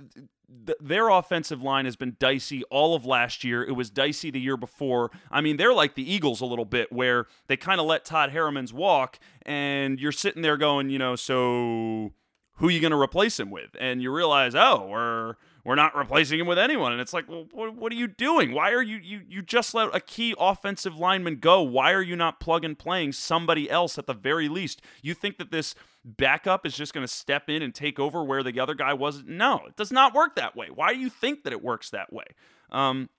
[0.66, 3.64] th- their offensive line has been dicey all of last year.
[3.64, 5.12] It was dicey the year before.
[5.32, 8.32] I mean, they're like the Eagles a little bit, where they kind of let Todd
[8.32, 12.14] Herremans walk, and you're sitting there going, you know, so
[12.56, 13.70] who are you going to replace him with?
[13.80, 16.92] And you realize, oh, we're we're not replacing him with anyone.
[16.92, 18.54] And it's like, well, what, what, are you doing?
[18.54, 21.62] Why are you, you, you just let a key offensive lineman go?
[21.62, 24.82] Why are you not plug and playing somebody else at the very least?
[25.02, 28.44] You think that this backup is just going to step in and take over where
[28.44, 29.28] the other guy wasn't?
[29.28, 30.68] No, it does not work that way.
[30.74, 32.26] Why do you think that it works that way?
[32.72, 33.10] Um,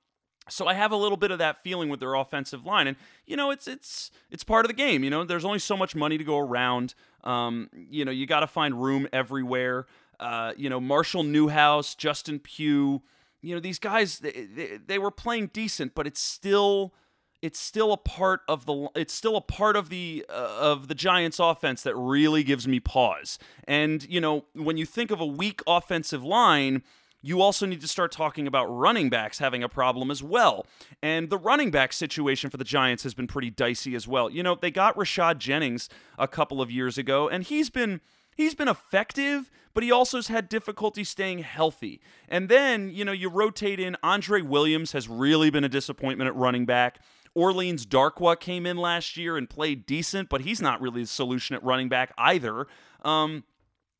[0.49, 3.37] so I have a little bit of that feeling with their offensive line, and you
[3.37, 5.05] know it's it's it's part of the game.
[5.05, 6.95] You know, there's only so much money to go around.
[7.23, 9.87] Um, you know, you got to find room everywhere.
[10.21, 13.03] Uh, you know, Marshall Newhouse, Justin Pugh,
[13.41, 16.95] you know, these guys they, they, they were playing decent, but it's still
[17.43, 20.95] it's still a part of the it's still a part of the uh, of the
[20.95, 23.39] Giants offense that really gives me pause.
[23.65, 26.83] And you know, when you think of a weak offensive line,
[27.23, 30.67] you also need to start talking about running backs having a problem as well.
[31.03, 34.31] And the running back situation for the Giants has been pretty dicey as well.
[34.31, 38.01] You know, they got Rashad Jennings a couple of years ago and he's been
[38.41, 42.01] he's been effective, but he also has had difficulty staying healthy.
[42.29, 46.37] And then, you know, you rotate in Andre Williams has really been a disappointment at
[46.37, 46.99] running back.
[47.35, 51.55] Orleans Darkwa came in last year and played decent, but he's not really the solution
[51.55, 52.67] at running back either.
[53.03, 53.45] Um,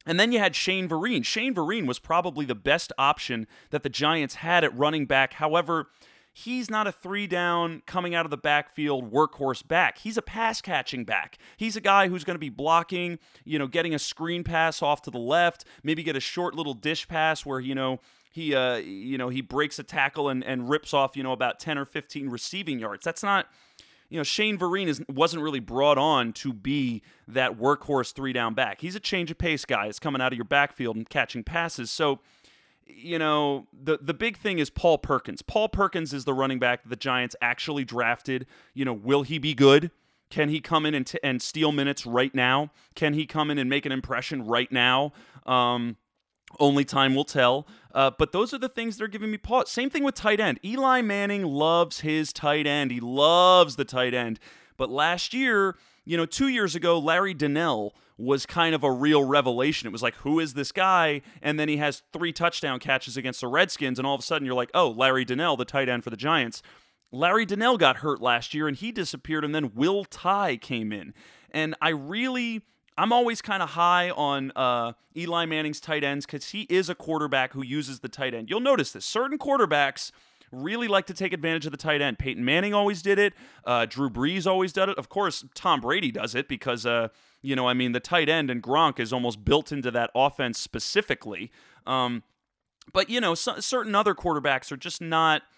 [0.07, 1.25] and then you had Shane Vereen.
[1.25, 5.35] Shane Vereen was probably the best option that the Giants had at running back.
[5.35, 5.89] However,
[6.33, 9.99] he's not a three down coming out of the backfield workhorse back.
[9.99, 11.39] He's a pass catching back.
[11.57, 15.03] He's a guy who's going to be blocking, you know, getting a screen pass off
[15.03, 18.01] to the left, maybe get a short little dish pass where, you know,
[18.33, 21.59] he uh you know, he breaks a tackle and, and rips off, you know, about
[21.59, 23.05] 10 or 15 receiving yards.
[23.05, 23.47] That's not
[24.11, 28.55] you know, Shane Vereen is, wasn't really brought on to be that workhorse three down
[28.55, 28.81] back.
[28.81, 29.87] He's a change of pace guy.
[29.87, 31.93] It's coming out of your backfield and catching passes.
[31.93, 32.19] So,
[32.97, 35.43] you know, the the big thing is Paul Perkins.
[35.43, 38.47] Paul Perkins is the running back the Giants actually drafted.
[38.75, 39.91] You know, will he be good?
[40.31, 42.71] Can he come in and, t- and steal minutes right now?
[42.95, 45.13] Can he come in and make an impression right now?
[45.45, 45.97] Um,
[46.61, 47.67] only time will tell.
[47.93, 49.71] Uh, but those are the things that are giving me pause.
[49.71, 50.61] Same thing with tight end.
[50.65, 52.93] Eli Manning loves his tight end.
[52.93, 54.39] He loves the tight end.
[54.77, 59.25] But last year, you know, two years ago, Larry Donnell was kind of a real
[59.25, 59.87] revelation.
[59.87, 61.23] It was like, who is this guy?
[61.41, 64.45] And then he has three touchdown catches against the Redskins, and all of a sudden
[64.45, 66.63] you're like, oh, Larry Donnell, the tight end for the Giants.
[67.13, 71.15] Larry Donnell got hurt last year and he disappeared, and then Will Tye came in.
[71.51, 72.63] And I really,
[72.97, 76.95] I'm always kind of high on uh, Eli Manning's tight ends because he is a
[76.95, 78.51] quarterback who uses the tight end.
[78.51, 80.13] You'll notice this certain quarterbacks
[80.53, 82.19] really like to take advantage of the tight end.
[82.19, 83.35] Peyton Manning always did it.
[83.65, 84.99] Uh, Drew Brees always did it.
[84.99, 87.09] Of course, Tom Brady does it because, uh,
[87.43, 90.59] you know, I mean, the tight end and Gronk is almost built into that offense
[90.59, 91.51] specifically.
[91.87, 92.23] Um,
[92.93, 95.43] but, you know, so, certain other quarterbacks are just not–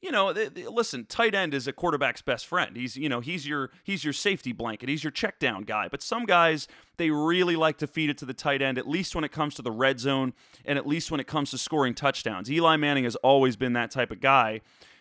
[0.00, 0.32] you know,
[0.70, 2.76] listen, tight end is a quarterback's best friend.
[2.76, 4.88] He's, you know, he's your he's your safety blanket.
[4.88, 5.88] He's your check down guy.
[5.88, 6.68] But some guys,
[6.98, 9.54] they really like to feed it to the tight end, at least when it comes
[9.54, 12.50] to the red zone and at least when it comes to scoring touchdowns.
[12.50, 14.60] Eli Manning has always been that type of guy.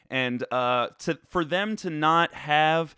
[0.09, 2.95] And uh, to for them to not have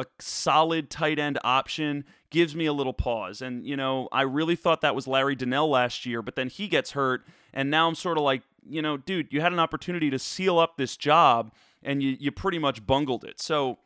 [0.00, 3.42] a solid tight end option gives me a little pause.
[3.42, 6.68] And, you know, I really thought that was Larry Donnell last year, but then he
[6.68, 7.26] gets hurt.
[7.52, 10.58] And now I'm sort of like, you know, dude, you had an opportunity to seal
[10.58, 13.40] up this job and you, you pretty much bungled it.
[13.40, 13.78] So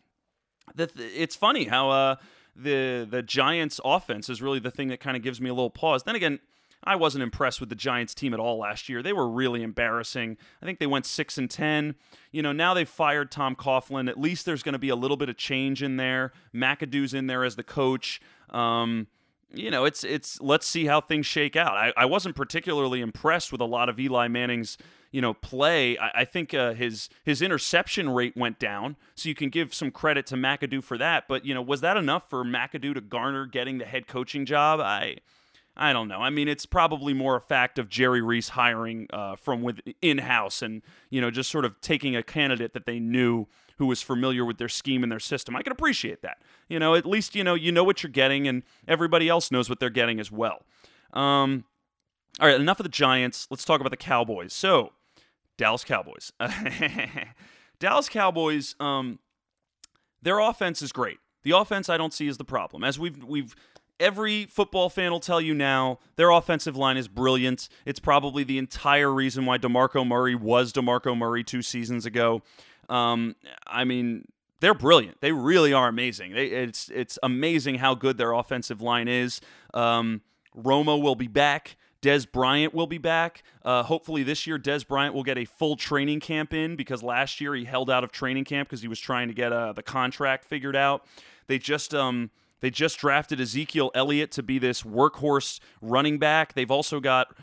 [0.74, 2.16] the, it's funny how uh,
[2.54, 5.70] the the Giants offense is really the thing that kind of gives me a little
[5.70, 6.04] pause.
[6.04, 6.38] Then again,
[6.84, 9.02] I wasn't impressed with the Giants team at all last year.
[9.02, 10.36] They were really embarrassing.
[10.62, 11.94] I think they went 6 and 10.
[12.30, 14.08] You know, now they've fired Tom Coughlin.
[14.08, 16.32] At least there's going to be a little bit of change in there.
[16.54, 18.20] McAdoo's in there as the coach.
[18.50, 19.08] Um,
[19.56, 21.74] you know, it's it's let's see how things shake out.
[21.74, 24.76] I, I wasn't particularly impressed with a lot of Eli Manning's
[25.10, 25.96] you know play.
[25.98, 29.90] I, I think uh, his his interception rate went down, so you can give some
[29.90, 31.28] credit to McAdoo for that.
[31.28, 34.80] But you know, was that enough for McAdoo to garner getting the head coaching job?
[34.80, 35.18] I
[35.76, 36.20] I don't know.
[36.20, 40.18] I mean, it's probably more a fact of Jerry Reese hiring uh, from with in
[40.18, 43.46] house and you know just sort of taking a candidate that they knew
[43.78, 45.56] who was familiar with their scheme and their system.
[45.56, 46.38] I can appreciate that.
[46.68, 49.68] You know, at least you know you know what you're getting, and everybody else knows
[49.68, 50.62] what they're getting as well.
[51.12, 51.64] Um,
[52.40, 53.48] all right, enough of the Giants.
[53.50, 54.52] Let's talk about the Cowboys.
[54.52, 54.92] So,
[55.56, 56.32] Dallas Cowboys.
[57.80, 58.76] Dallas Cowboys.
[58.78, 59.18] Um,
[60.22, 61.18] their offense is great.
[61.42, 62.84] The offense I don't see is the problem.
[62.84, 63.54] As we've we've
[64.04, 67.70] every football fan will tell you now their offensive line is brilliant.
[67.86, 72.42] It's probably the entire reason why DeMarco Murray was DeMarco Murray two seasons ago.
[72.90, 73.34] Um,
[73.66, 74.28] I mean,
[74.60, 75.22] they're brilliant.
[75.22, 76.34] They really are amazing.
[76.34, 79.40] They, it's it's amazing how good their offensive line is.
[79.72, 80.20] Um,
[80.54, 81.76] Romo will be back.
[82.02, 83.42] Dez Bryant will be back.
[83.64, 87.40] Uh, hopefully this year, Dez Bryant will get a full training camp in because last
[87.40, 89.82] year he held out of training camp because he was trying to get uh, the
[89.82, 91.06] contract figured out.
[91.46, 92.30] They just um,
[92.64, 96.54] they just drafted Ezekiel Elliott to be this workhorse running back.
[96.54, 97.36] They've also got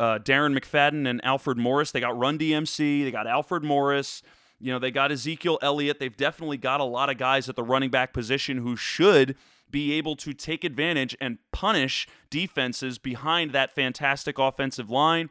[0.00, 1.90] uh, Darren McFadden and Alfred Morris.
[1.90, 3.04] They got Run DMC.
[3.04, 4.22] They got Alfred Morris.
[4.58, 5.98] You know, they got Ezekiel Elliott.
[5.98, 9.36] They've definitely got a lot of guys at the running back position who should
[9.70, 15.28] be able to take advantage and punish defenses behind that fantastic offensive line.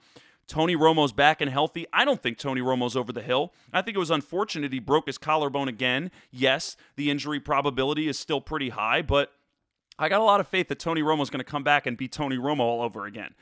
[0.47, 1.85] Tony Romo's back and healthy.
[1.93, 3.53] I don't think Tony Romo's over the hill.
[3.71, 6.11] I think it was unfortunate he broke his collarbone again.
[6.29, 9.31] Yes, the injury probability is still pretty high, but
[9.97, 12.07] I got a lot of faith that Tony Romo's going to come back and be
[12.07, 13.35] Tony Romo all over again.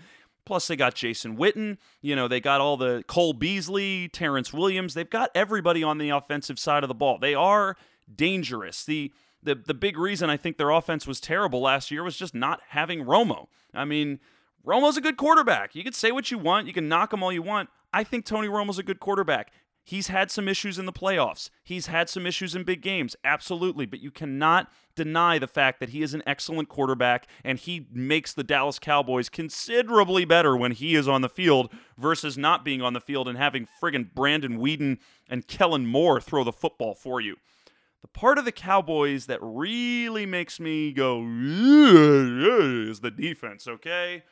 [0.46, 1.78] Plus, they got Jason Witten.
[2.02, 4.94] You know, they got all the Cole Beasley, Terrance Williams.
[4.94, 7.18] They've got everybody on the offensive side of the ball.
[7.18, 7.76] They are
[8.14, 8.84] dangerous.
[8.84, 12.34] The the the big reason I think their offense was terrible last year was just
[12.34, 13.48] not having Romo.
[13.74, 14.20] I mean,
[14.64, 15.76] Romo's a good quarterback.
[15.76, 17.70] You can say what you want, you can knock him all you want.
[17.94, 19.52] I think Tony Romo's a good quarterback.
[19.90, 21.50] He's had some issues in the playoffs.
[21.64, 23.88] He's had some issues in big games, absolutely.
[23.88, 28.32] But you cannot deny the fact that he is an excellent quarterback and he makes
[28.32, 32.94] the Dallas Cowboys considerably better when he is on the field versus not being on
[32.94, 37.38] the field and having friggin' Brandon Weeden and Kellen Moore throw the football for you.
[38.04, 44.24] The part of the Cowboys that really makes me go is the defense, okay?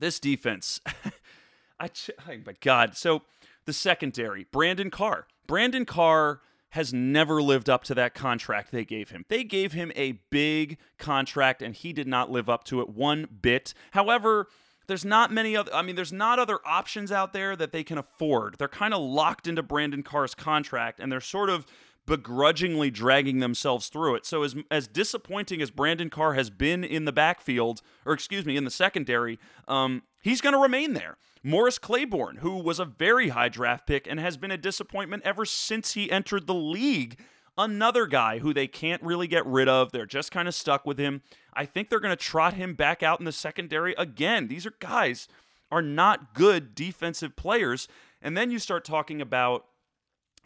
[0.00, 0.80] This defense.
[1.80, 1.90] I,
[2.28, 2.96] oh my God.
[2.96, 3.22] So
[3.66, 5.26] the secondary, Brandon Carr.
[5.46, 9.24] Brandon Carr has never lived up to that contract they gave him.
[9.28, 13.26] They gave him a big contract and he did not live up to it one
[13.42, 13.74] bit.
[13.90, 14.46] However,
[14.86, 17.98] there's not many other I mean there's not other options out there that they can
[17.98, 18.56] afford.
[18.58, 21.66] They're kind of locked into Brandon Carr's contract and they're sort of
[22.06, 24.26] begrudgingly dragging themselves through it.
[24.26, 28.56] So as as disappointing as Brandon Carr has been in the backfield, or excuse me,
[28.56, 31.16] in the secondary, um, he's going to remain there.
[31.42, 35.44] Morris Claiborne, who was a very high draft pick and has been a disappointment ever
[35.44, 37.18] since he entered the league.
[37.56, 39.92] Another guy who they can't really get rid of.
[39.92, 41.22] They're just kind of stuck with him.
[41.52, 44.48] I think they're going to trot him back out in the secondary again.
[44.48, 45.28] These are guys
[45.70, 47.88] are not good defensive players.
[48.22, 49.66] And then you start talking about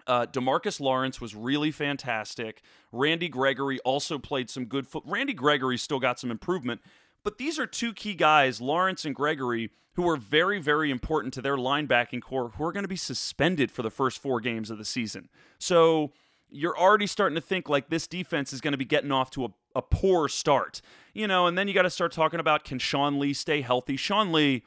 [0.06, 2.62] uh, Demarcus Lawrence was really fantastic.
[2.92, 5.02] Randy Gregory also played some good foot.
[5.06, 6.80] Randy Gregory still got some improvement,
[7.22, 11.42] but these are two key guys, Lawrence and Gregory, who are very, very important to
[11.42, 14.78] their linebacking corps, who are going to be suspended for the first four games of
[14.78, 15.28] the season.
[15.58, 16.12] So
[16.50, 19.46] you're already starting to think like this defense is going to be getting off to
[19.46, 20.80] a, a poor start,
[21.12, 21.46] you know.
[21.46, 23.96] And then you got to start talking about can Sean Lee stay healthy?
[23.96, 24.64] Sean Lee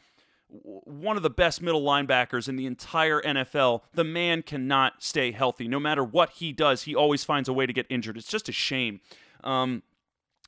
[0.49, 3.81] one of the best middle linebackers in the entire NFL.
[3.93, 5.67] The man cannot stay healthy.
[5.67, 8.17] No matter what he does, he always finds a way to get injured.
[8.17, 9.01] It's just a shame.
[9.43, 9.83] Um,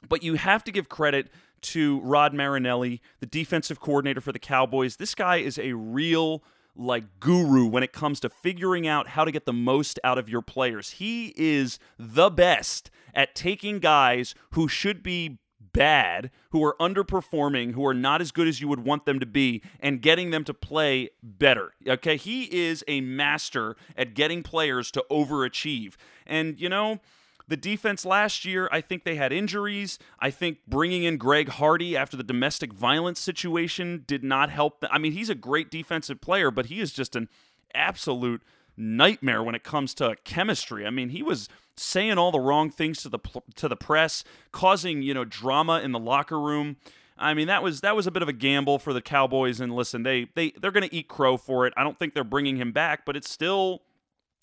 [0.08, 1.30] but you have to give credit
[1.62, 4.96] to Rod Marinelli, the defensive coordinator for the Cowboys.
[4.96, 6.44] This guy is a real
[6.76, 10.30] like guru when it comes to figuring out how to get the most out of
[10.30, 10.92] your players.
[10.92, 15.40] He is the best at taking guys who should be
[15.74, 19.26] bad, who are underperforming, who are not as good as you would want them to
[19.26, 21.74] be, and getting them to play better.
[21.88, 25.96] Okay, he is a master at getting players to overachieve.
[26.26, 27.00] And, you know,
[27.48, 29.98] the defense last year, I think they had injuries.
[30.20, 34.82] I think bringing in Greg Hardy after the domestic violence situation did not help.
[34.82, 34.90] them.
[34.94, 37.28] I mean, he's a great defensive player, but he is just an
[37.74, 38.44] absolute
[38.80, 40.86] nightmare when it comes to chemistry.
[40.86, 43.20] I mean, he was saying all the wrong things to the
[43.56, 46.78] to the press, causing you know drama in the locker room.
[47.18, 49.60] I mean, that was that was a bit of a gamble for the Cowboys.
[49.60, 51.74] And listen, they they they're going to eat crow for it.
[51.76, 53.82] I don't think they're bringing him back, but it still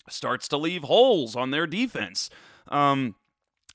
[0.09, 2.29] starts to leave holes on their defense.
[2.69, 3.15] Um,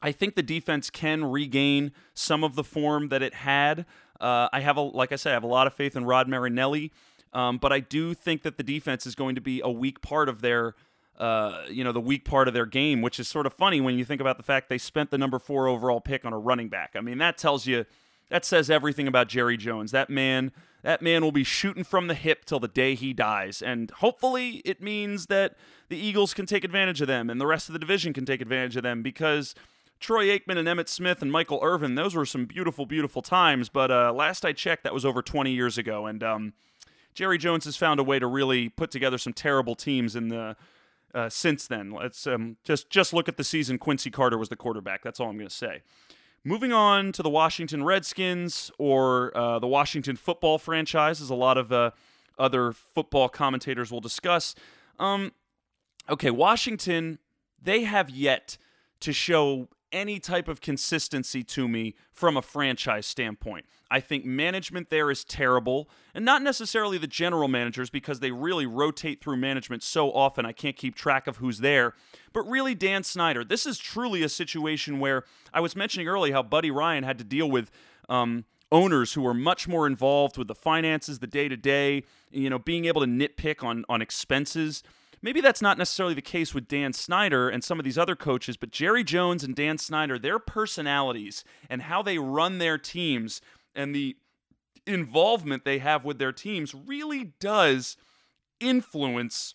[0.00, 3.86] I think the defense can regain some of the form that it had.
[4.20, 6.28] Uh, I have a like I said, I have a lot of faith in Rod
[6.28, 6.92] Marinelli.
[7.32, 10.28] Um, but I do think that the defense is going to be a weak part
[10.28, 10.74] of their,
[11.18, 13.96] uh, you know, the weak part of their game, which is sort of funny when
[13.96, 16.68] you think about the fact they spent the number four overall pick on a running
[16.68, 16.92] back.
[16.94, 17.86] I mean, that tells you,
[18.28, 19.92] that says everything about Jerry Jones.
[19.92, 23.62] That man, that man will be shooting from the hip till the day he dies,
[23.62, 25.54] and hopefully it means that
[25.88, 28.40] the Eagles can take advantage of them and the rest of the division can take
[28.40, 29.54] advantage of them because.
[30.00, 33.68] Troy Aikman and Emmitt Smith and Michael Irvin, those were some beautiful, beautiful times.
[33.68, 36.06] But uh, last I checked, that was over 20 years ago.
[36.06, 36.54] And um,
[37.14, 40.56] Jerry Jones has found a way to really put together some terrible teams in the
[41.14, 41.90] uh, since then.
[41.90, 45.02] Let's um, just just look at the season Quincy Carter was the quarterback.
[45.02, 45.82] That's all I'm going to say.
[46.44, 51.56] Moving on to the Washington Redskins or uh, the Washington football franchise, as a lot
[51.56, 51.92] of uh,
[52.38, 54.54] other football commentators will discuss.
[54.98, 55.32] Um,
[56.08, 57.18] okay, Washington,
[57.62, 58.58] they have yet
[59.00, 63.66] to show any type of consistency to me from a franchise standpoint.
[63.90, 68.64] I think management there is terrible, and not necessarily the general managers because they really
[68.64, 71.92] rotate through management so often I can't keep track of who's there,
[72.32, 73.44] but really Dan Snyder.
[73.44, 77.24] This is truly a situation where I was mentioning earlier how Buddy Ryan had to
[77.24, 77.70] deal with
[78.08, 82.48] um, owners who were much more involved with the finances, the day to day, you
[82.48, 84.82] know, being able to nitpick on on expenses.
[85.22, 88.56] Maybe that's not necessarily the case with Dan Snyder and some of these other coaches,
[88.56, 93.40] but Jerry Jones and Dan Snyder, their personalities and how they run their teams
[93.74, 94.16] and the
[94.84, 97.96] involvement they have with their teams really does
[98.58, 99.54] influence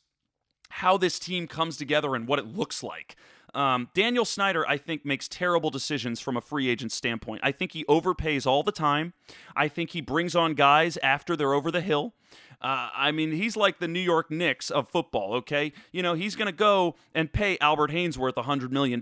[0.70, 3.18] how this team comes together and what it looks like.
[3.58, 7.42] Um, Daniel Snyder, I think, makes terrible decisions from a free agent standpoint.
[7.44, 9.14] I think he overpays all the time.
[9.56, 12.14] I think he brings on guys after they're over the hill.
[12.62, 15.74] Uh, I mean, he's like the New York Knicks of football, okay?
[15.92, 19.02] You know, he's going to go and pay Albert Haynesworth $100 million.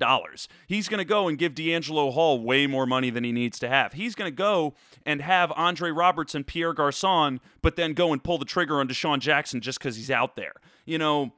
[0.67, 3.67] He's going to go and give DeAngelo Hall way more money than he needs to
[3.67, 3.91] have.
[3.91, 4.73] He's going to go
[5.05, 8.87] and have Andre Roberts and Pierre Garcon, but then go and pull the trigger on
[8.87, 10.53] DeSean Jackson just because he's out there.
[10.85, 11.33] You know,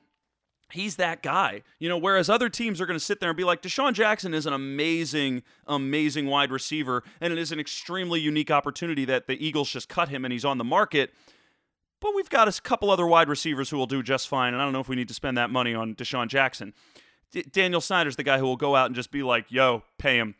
[0.71, 1.63] he's that guy.
[1.79, 4.33] You know, whereas other teams are going to sit there and be like, DeSean Jackson
[4.33, 9.45] is an amazing, amazing wide receiver, and it is an extremely unique opportunity that the
[9.45, 11.13] Eagles just cut him and he's on the market.
[11.99, 14.65] But we've got a couple other wide receivers who will do just fine, and I
[14.65, 16.73] don't know if we need to spend that money on DeSean Jackson.
[17.31, 20.17] D- Daniel Snyder's the guy who will go out and just be like, "Yo, pay
[20.17, 20.35] him."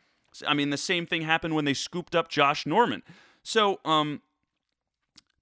[0.46, 3.02] I mean, the same thing happened when they scooped up Josh Norman.
[3.42, 4.22] So, um,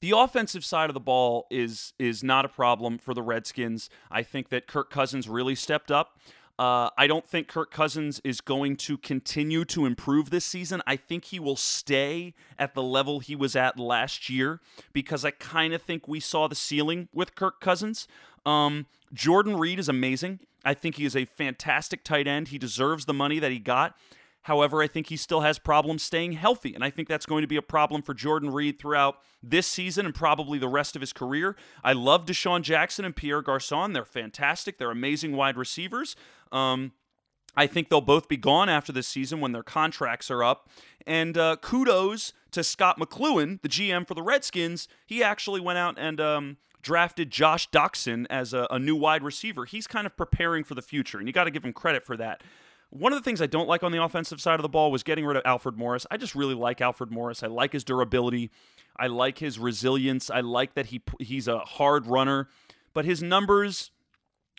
[0.01, 3.89] the offensive side of the ball is is not a problem for the Redskins.
[4.11, 6.17] I think that Kirk Cousins really stepped up.
[6.57, 10.81] Uh, I don't think Kirk Cousins is going to continue to improve this season.
[10.87, 14.61] I think he will stay at the level he was at last year
[14.93, 18.07] because I kind of think we saw the ceiling with Kirk Cousins.
[18.45, 20.39] Um, Jordan Reed is amazing.
[20.63, 22.49] I think he is a fantastic tight end.
[22.49, 23.97] He deserves the money that he got.
[24.45, 27.47] However, I think he still has problems staying healthy, and I think that's going to
[27.47, 31.13] be a problem for Jordan Reed throughout this season and probably the rest of his
[31.13, 31.55] career.
[31.83, 33.93] I love DeSean Jackson and Pierre Garcon.
[33.93, 34.77] They're fantastic.
[34.77, 36.15] They're amazing wide receivers.
[36.51, 36.91] Um,
[37.57, 40.69] I think they'll both be gone after this season when their contracts are up.
[41.07, 44.87] And uh, kudos to Scot McCloughan, the GM for the Redskins.
[45.07, 49.65] He actually went out and um, drafted Josh Doctson as a, a, new wide receiver.
[49.65, 52.15] He's kind of preparing for the future, and you got to give him credit for
[52.17, 52.43] that.
[52.97, 55.03] One of the things I don't like on the offensive side of the ball was
[55.03, 56.07] getting rid of Alfred Morris.
[56.09, 57.43] I just really like Alfred Morris.
[57.43, 58.51] I like his durability.
[58.97, 60.29] I like his resilience.
[60.29, 62.47] I like that he he's a hard runner,
[62.93, 63.91] but his numbers,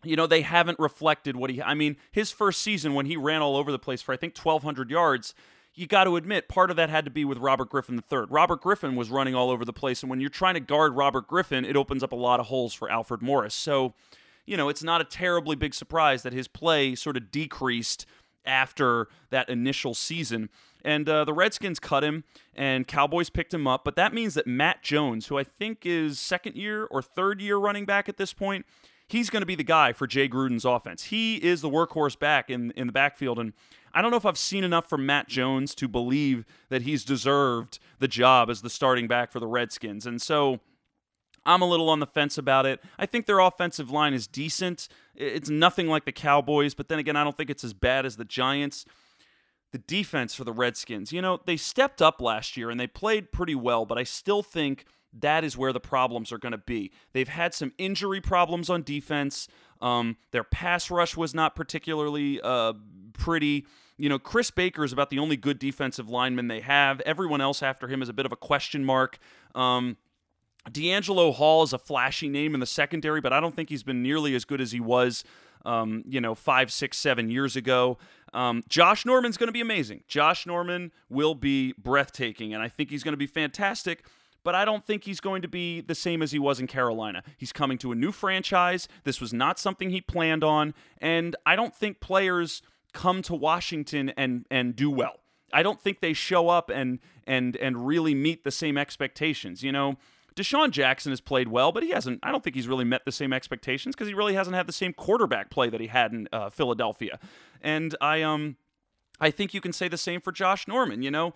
[0.05, 1.62] you know, they haven't reflected what he.
[1.62, 4.37] I mean, his first season when he ran all over the place for I think
[4.37, 5.34] 1,200 yards.
[5.78, 8.24] You got to admit, part of that had to be with Robert Griffin III.
[8.30, 11.26] Robert Griffin was running all over the place, and when you're trying to guard Robert
[11.26, 13.55] Griffin, it opens up a lot of holes for Alfred Morris.
[13.55, 13.93] So,
[14.47, 18.07] you know, it's not a terribly big surprise that his play sort of decreased
[18.47, 20.49] after that initial season.
[20.84, 22.24] And uh, the Redskins cut him,
[22.55, 23.84] and Cowboys picked him up.
[23.84, 27.57] But that means that Matt Jones, who I think is second year or third year
[27.57, 28.66] running back at this point,
[29.09, 31.05] he's going to be the guy for Jay Gruden's offense.
[31.05, 33.38] He is the workhorse back in, in the backfield.
[33.38, 33.53] And
[33.92, 37.78] I don't know if I've seen enough from Matt Jones to believe that he's deserved
[37.99, 40.07] the job as the starting back for the Redskins.
[40.07, 40.61] And so
[41.47, 42.82] I'm a little on the fence about it.
[42.99, 44.88] I think their offensive line is decent.
[45.14, 48.16] It's nothing like the Cowboys, but then again, I don't think it's as bad as
[48.16, 48.84] the Giants.
[49.72, 53.32] The defense for the Redskins, you know, they stepped up last year and they played
[53.32, 56.92] pretty well, but I still think that is where the problems are going to be.
[57.12, 59.49] They've had some injury problems on defense.
[59.80, 62.74] Um, their pass rush was not particularly uh,
[63.12, 63.66] pretty.
[63.99, 67.01] You know, Chris Baker is about the only good defensive lineman they have.
[67.03, 69.18] Everyone else after him is a bit of a question mark.
[69.55, 69.97] Um,
[70.70, 74.02] DeAngelo Hall is a flashy name in the secondary, but I don't think he's been
[74.02, 75.24] nearly as good as he was,
[75.64, 77.98] um, you know, five, six, seven years ago.
[78.32, 80.02] Um, Josh Norman's going to be amazing.
[80.08, 84.04] Josh Norman will be breathtaking, and I think he's going to be fantastic.
[84.42, 87.24] But I don't think he's going to be the same as he was in Carolina.
[87.36, 88.86] He's coming to a new franchise.
[89.02, 92.62] This was not something he planned on, and I don't think players
[92.92, 95.18] come to Washington and and do well.
[95.52, 99.64] I don't think they show up and and and really meet the same expectations.
[99.64, 99.96] You know,
[100.37, 102.20] DeSean Jackson has played well, but he hasn't.
[102.22, 104.72] I don't think he's really met the same expectations because he really hasn't had the
[104.72, 107.18] same quarterback play that he had in uh, Philadelphia.
[107.62, 108.57] And I um,
[109.18, 111.03] I think you can say the same for Josh Norman.
[111.03, 111.32] You know,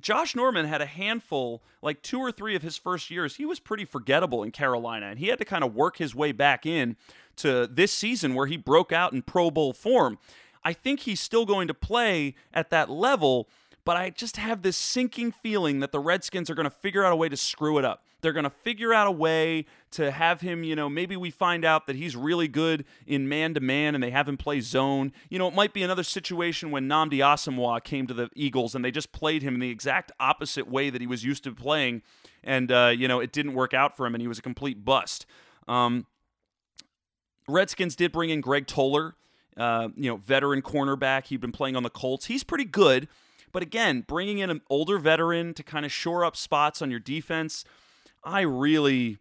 [0.00, 3.36] Josh Norman had a handful, like two or three of his first years.
[3.36, 6.32] He was pretty forgettable in Carolina, and he had to kind of work his way
[6.32, 6.96] back in
[7.36, 10.18] to this season where he broke out in Pro Bowl form.
[10.64, 13.48] I think he's still going to play at that level,
[13.84, 17.12] but I just have this sinking feeling that the Redskins are going to figure out
[17.12, 18.04] a way to screw it up.
[18.22, 21.64] They're going to figure out a way to have him, you know, maybe we find
[21.64, 25.12] out that he's really good in man to man and they have him play zone.
[25.28, 28.84] You know, it might be another situation when Nnamdi Asomugha came to the Eagles and
[28.84, 32.02] they just played him in the exact opposite way that he was used to playing.
[32.44, 34.84] And, uh, you know, it didn't work out for him and he was a complete
[34.84, 35.26] bust.
[35.66, 36.06] Um,
[37.48, 39.16] Redskins did bring in Greg Toler,
[39.56, 41.26] uh, you know, veteran cornerback.
[41.26, 42.26] He'd been playing on the Colts.
[42.26, 43.08] He's pretty good.
[43.50, 47.00] But again, bringing in an older veteran to kind of shore up spots on your
[47.00, 47.64] defense–
[48.24, 49.18] I really,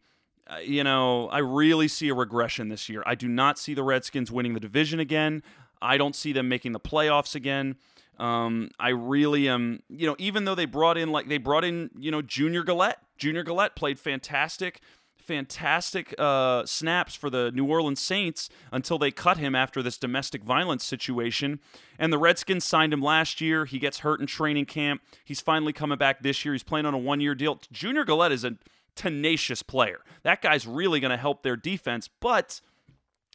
[0.47, 3.03] uh, you know, I really see a regression this year.
[3.05, 5.43] I do not see the Redskins winning the division again.
[5.81, 7.75] I don't see them making the playoffs again.
[8.19, 11.89] Um, I really am, you know, even though they brought in like they brought in,
[11.97, 12.99] you know, Junior Galette.
[13.17, 14.81] Junior Galette played fantastic.
[15.17, 20.43] fantastic uh, snaps for the New Orleans Saints until they cut him after this domestic
[20.43, 21.59] violence situation.
[21.97, 23.65] And the Redskins signed him last year.
[23.65, 25.01] He gets hurt in training camp.
[25.23, 26.53] He's finally coming back this year.
[26.53, 27.59] He's playing on a one year deal.
[27.71, 28.57] Junior Galette is a
[28.95, 29.99] tenacious player.
[30.23, 32.61] That guy's really going to help their defense, but.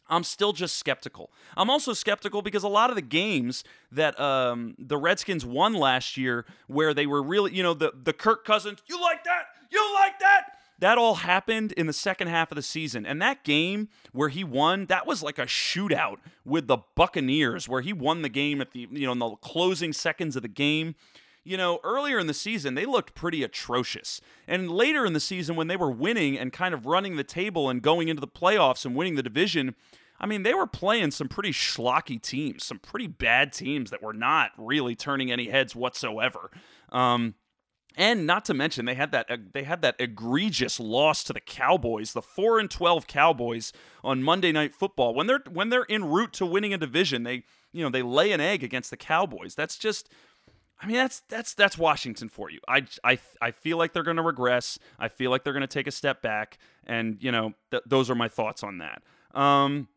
[0.09, 1.33] I'm still just skeptical.
[1.57, 6.15] I'm also skeptical because a lot of the games that um, the Redskins won last
[6.15, 9.93] year, where they were really, you know, the the Kirk Cousins, you like that, you
[9.95, 10.43] like that,
[10.79, 13.05] that all happened in the second half of the season.
[13.05, 17.81] And that game where he won, that was like a shootout with the Buccaneers, where
[17.81, 20.95] he won the game at the, you know, in the closing seconds of the game.
[21.47, 24.19] You know, earlier in the season, they looked pretty atrocious.
[24.47, 27.69] And later in the season, when they were winning and kind of running the table
[27.69, 29.73] and going into the playoffs and winning the division,
[30.19, 34.13] I mean, they were playing some pretty schlocky teams, some pretty bad teams that were
[34.13, 36.51] not really turning any heads whatsoever.
[36.89, 37.35] Um,
[37.95, 41.39] and not to mention they had that uh, they had that egregious loss to the
[41.39, 43.73] Cowboys, the 4 and 12 Cowboys
[44.03, 45.15] on Monday Night Football.
[45.15, 47.43] When they're when they're en route to winning a division, they
[47.73, 49.55] you know, they lay an egg against the Cowboys.
[49.55, 50.09] That's just
[50.79, 52.59] I mean, that's that's that's Washington for you.
[52.67, 54.77] I, I, I feel like they're going to regress.
[54.99, 58.09] I feel like they're going to take a step back, and you know, th- those
[58.09, 59.01] are my thoughts on that.
[59.39, 59.87] Um,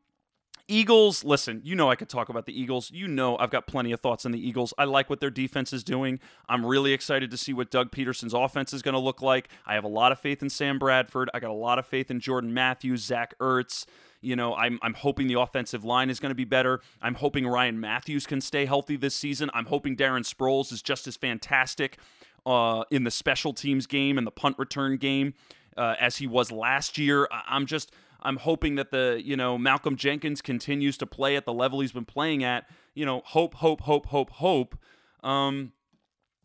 [0.69, 2.93] Eagles, listen, you know I could talk about the Eagles.
[2.93, 4.73] You know I've got plenty of thoughts on the Eagles.
[4.79, 6.21] I like what their defense is doing.
[6.49, 9.49] I'm really excited to see what Doug Pederson's offense is going to look like.
[9.67, 11.29] I have a lot of faith in Sam Bradford.
[11.35, 13.85] I got a lot of faith in Jordan Matthews, Zach Ertz.
[14.21, 16.81] You know, I'm, I'm hoping the offensive line is going to be better.
[17.01, 19.51] I'm hoping Ryan Mathews can stay healthy this season.
[19.55, 21.99] I'm hoping Darren Sproles is just as fantastic
[22.45, 25.35] uh, in the special teams game and the punt return game
[25.77, 27.29] uh, as he was last year.
[27.31, 27.93] I'm just
[28.23, 31.93] I'm hoping that the, you know, Malcolm Jenkins continues to play at the level he's
[31.93, 32.67] been playing at.
[32.95, 34.77] You know, hope, hope, hope, hope, hope.
[35.23, 35.73] Um,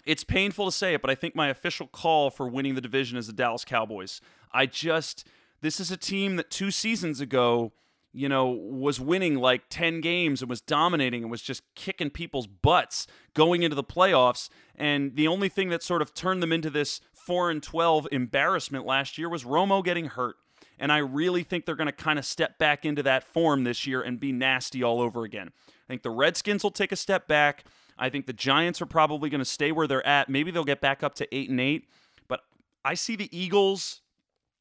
[0.06, 3.18] it's painful to say it, but I think my official call for winning the division
[3.18, 4.22] is the Dallas Cowboys.
[4.54, 5.28] I just,
[5.66, 7.74] this is a team that two seasons ago,
[8.14, 12.46] you know, was winning like 10 games and was dominating and was just kicking people's
[12.46, 14.48] butts going into the playoffs.
[14.76, 18.86] And the only thing that sort of turned them into this 4 and 12 embarrassment
[18.86, 20.36] last year was Romo getting hurt.
[20.78, 23.88] And I really think they're going to kind of step back into that form this
[23.88, 25.50] year and be nasty all over again.
[25.68, 27.64] I think the Redskins will take a step back.
[27.98, 30.30] I think the Giants are probably going to stay where they're at.
[30.30, 31.90] Maybe they'll get back up to 8 and 8,
[32.28, 32.42] but
[32.84, 34.02] I see the Eagles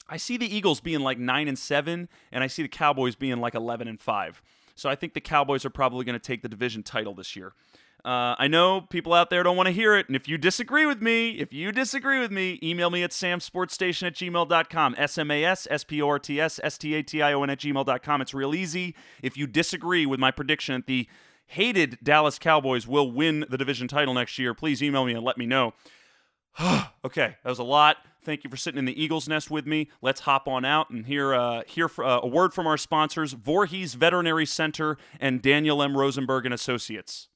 [0.08, 3.40] I see the Eagles being like 9 and 7 and I see the Cowboys being
[3.40, 4.42] like 11 and 5.
[4.74, 7.52] So I think the Cowboys are probably going to take the division title this year.
[8.04, 10.84] Uh, I know people out there don't want to hear it, and if you disagree
[10.84, 14.94] with me, if you disagree with me, email me at samsportstation at gmail.com.
[14.98, 18.20] S-M-A-S, S-P-O-R-T-S, S-T-A-T-I-O-N at gmail.com.
[18.20, 18.94] It's real easy.
[19.22, 21.08] If you disagree with my prediction that the
[21.46, 25.38] hated Dallas Cowboys will win the division title next year, please email me and let
[25.38, 25.72] me know.
[27.04, 27.98] okay, that was a lot.
[28.22, 29.90] Thank you for sitting in the Eagles nest with me.
[30.00, 33.94] Let's hop on out and hear uh, hear uh, a word from our sponsors, Voorhees
[33.94, 35.96] Veterinary Center and Daniel M.
[35.96, 37.28] Rosenberg and Associates.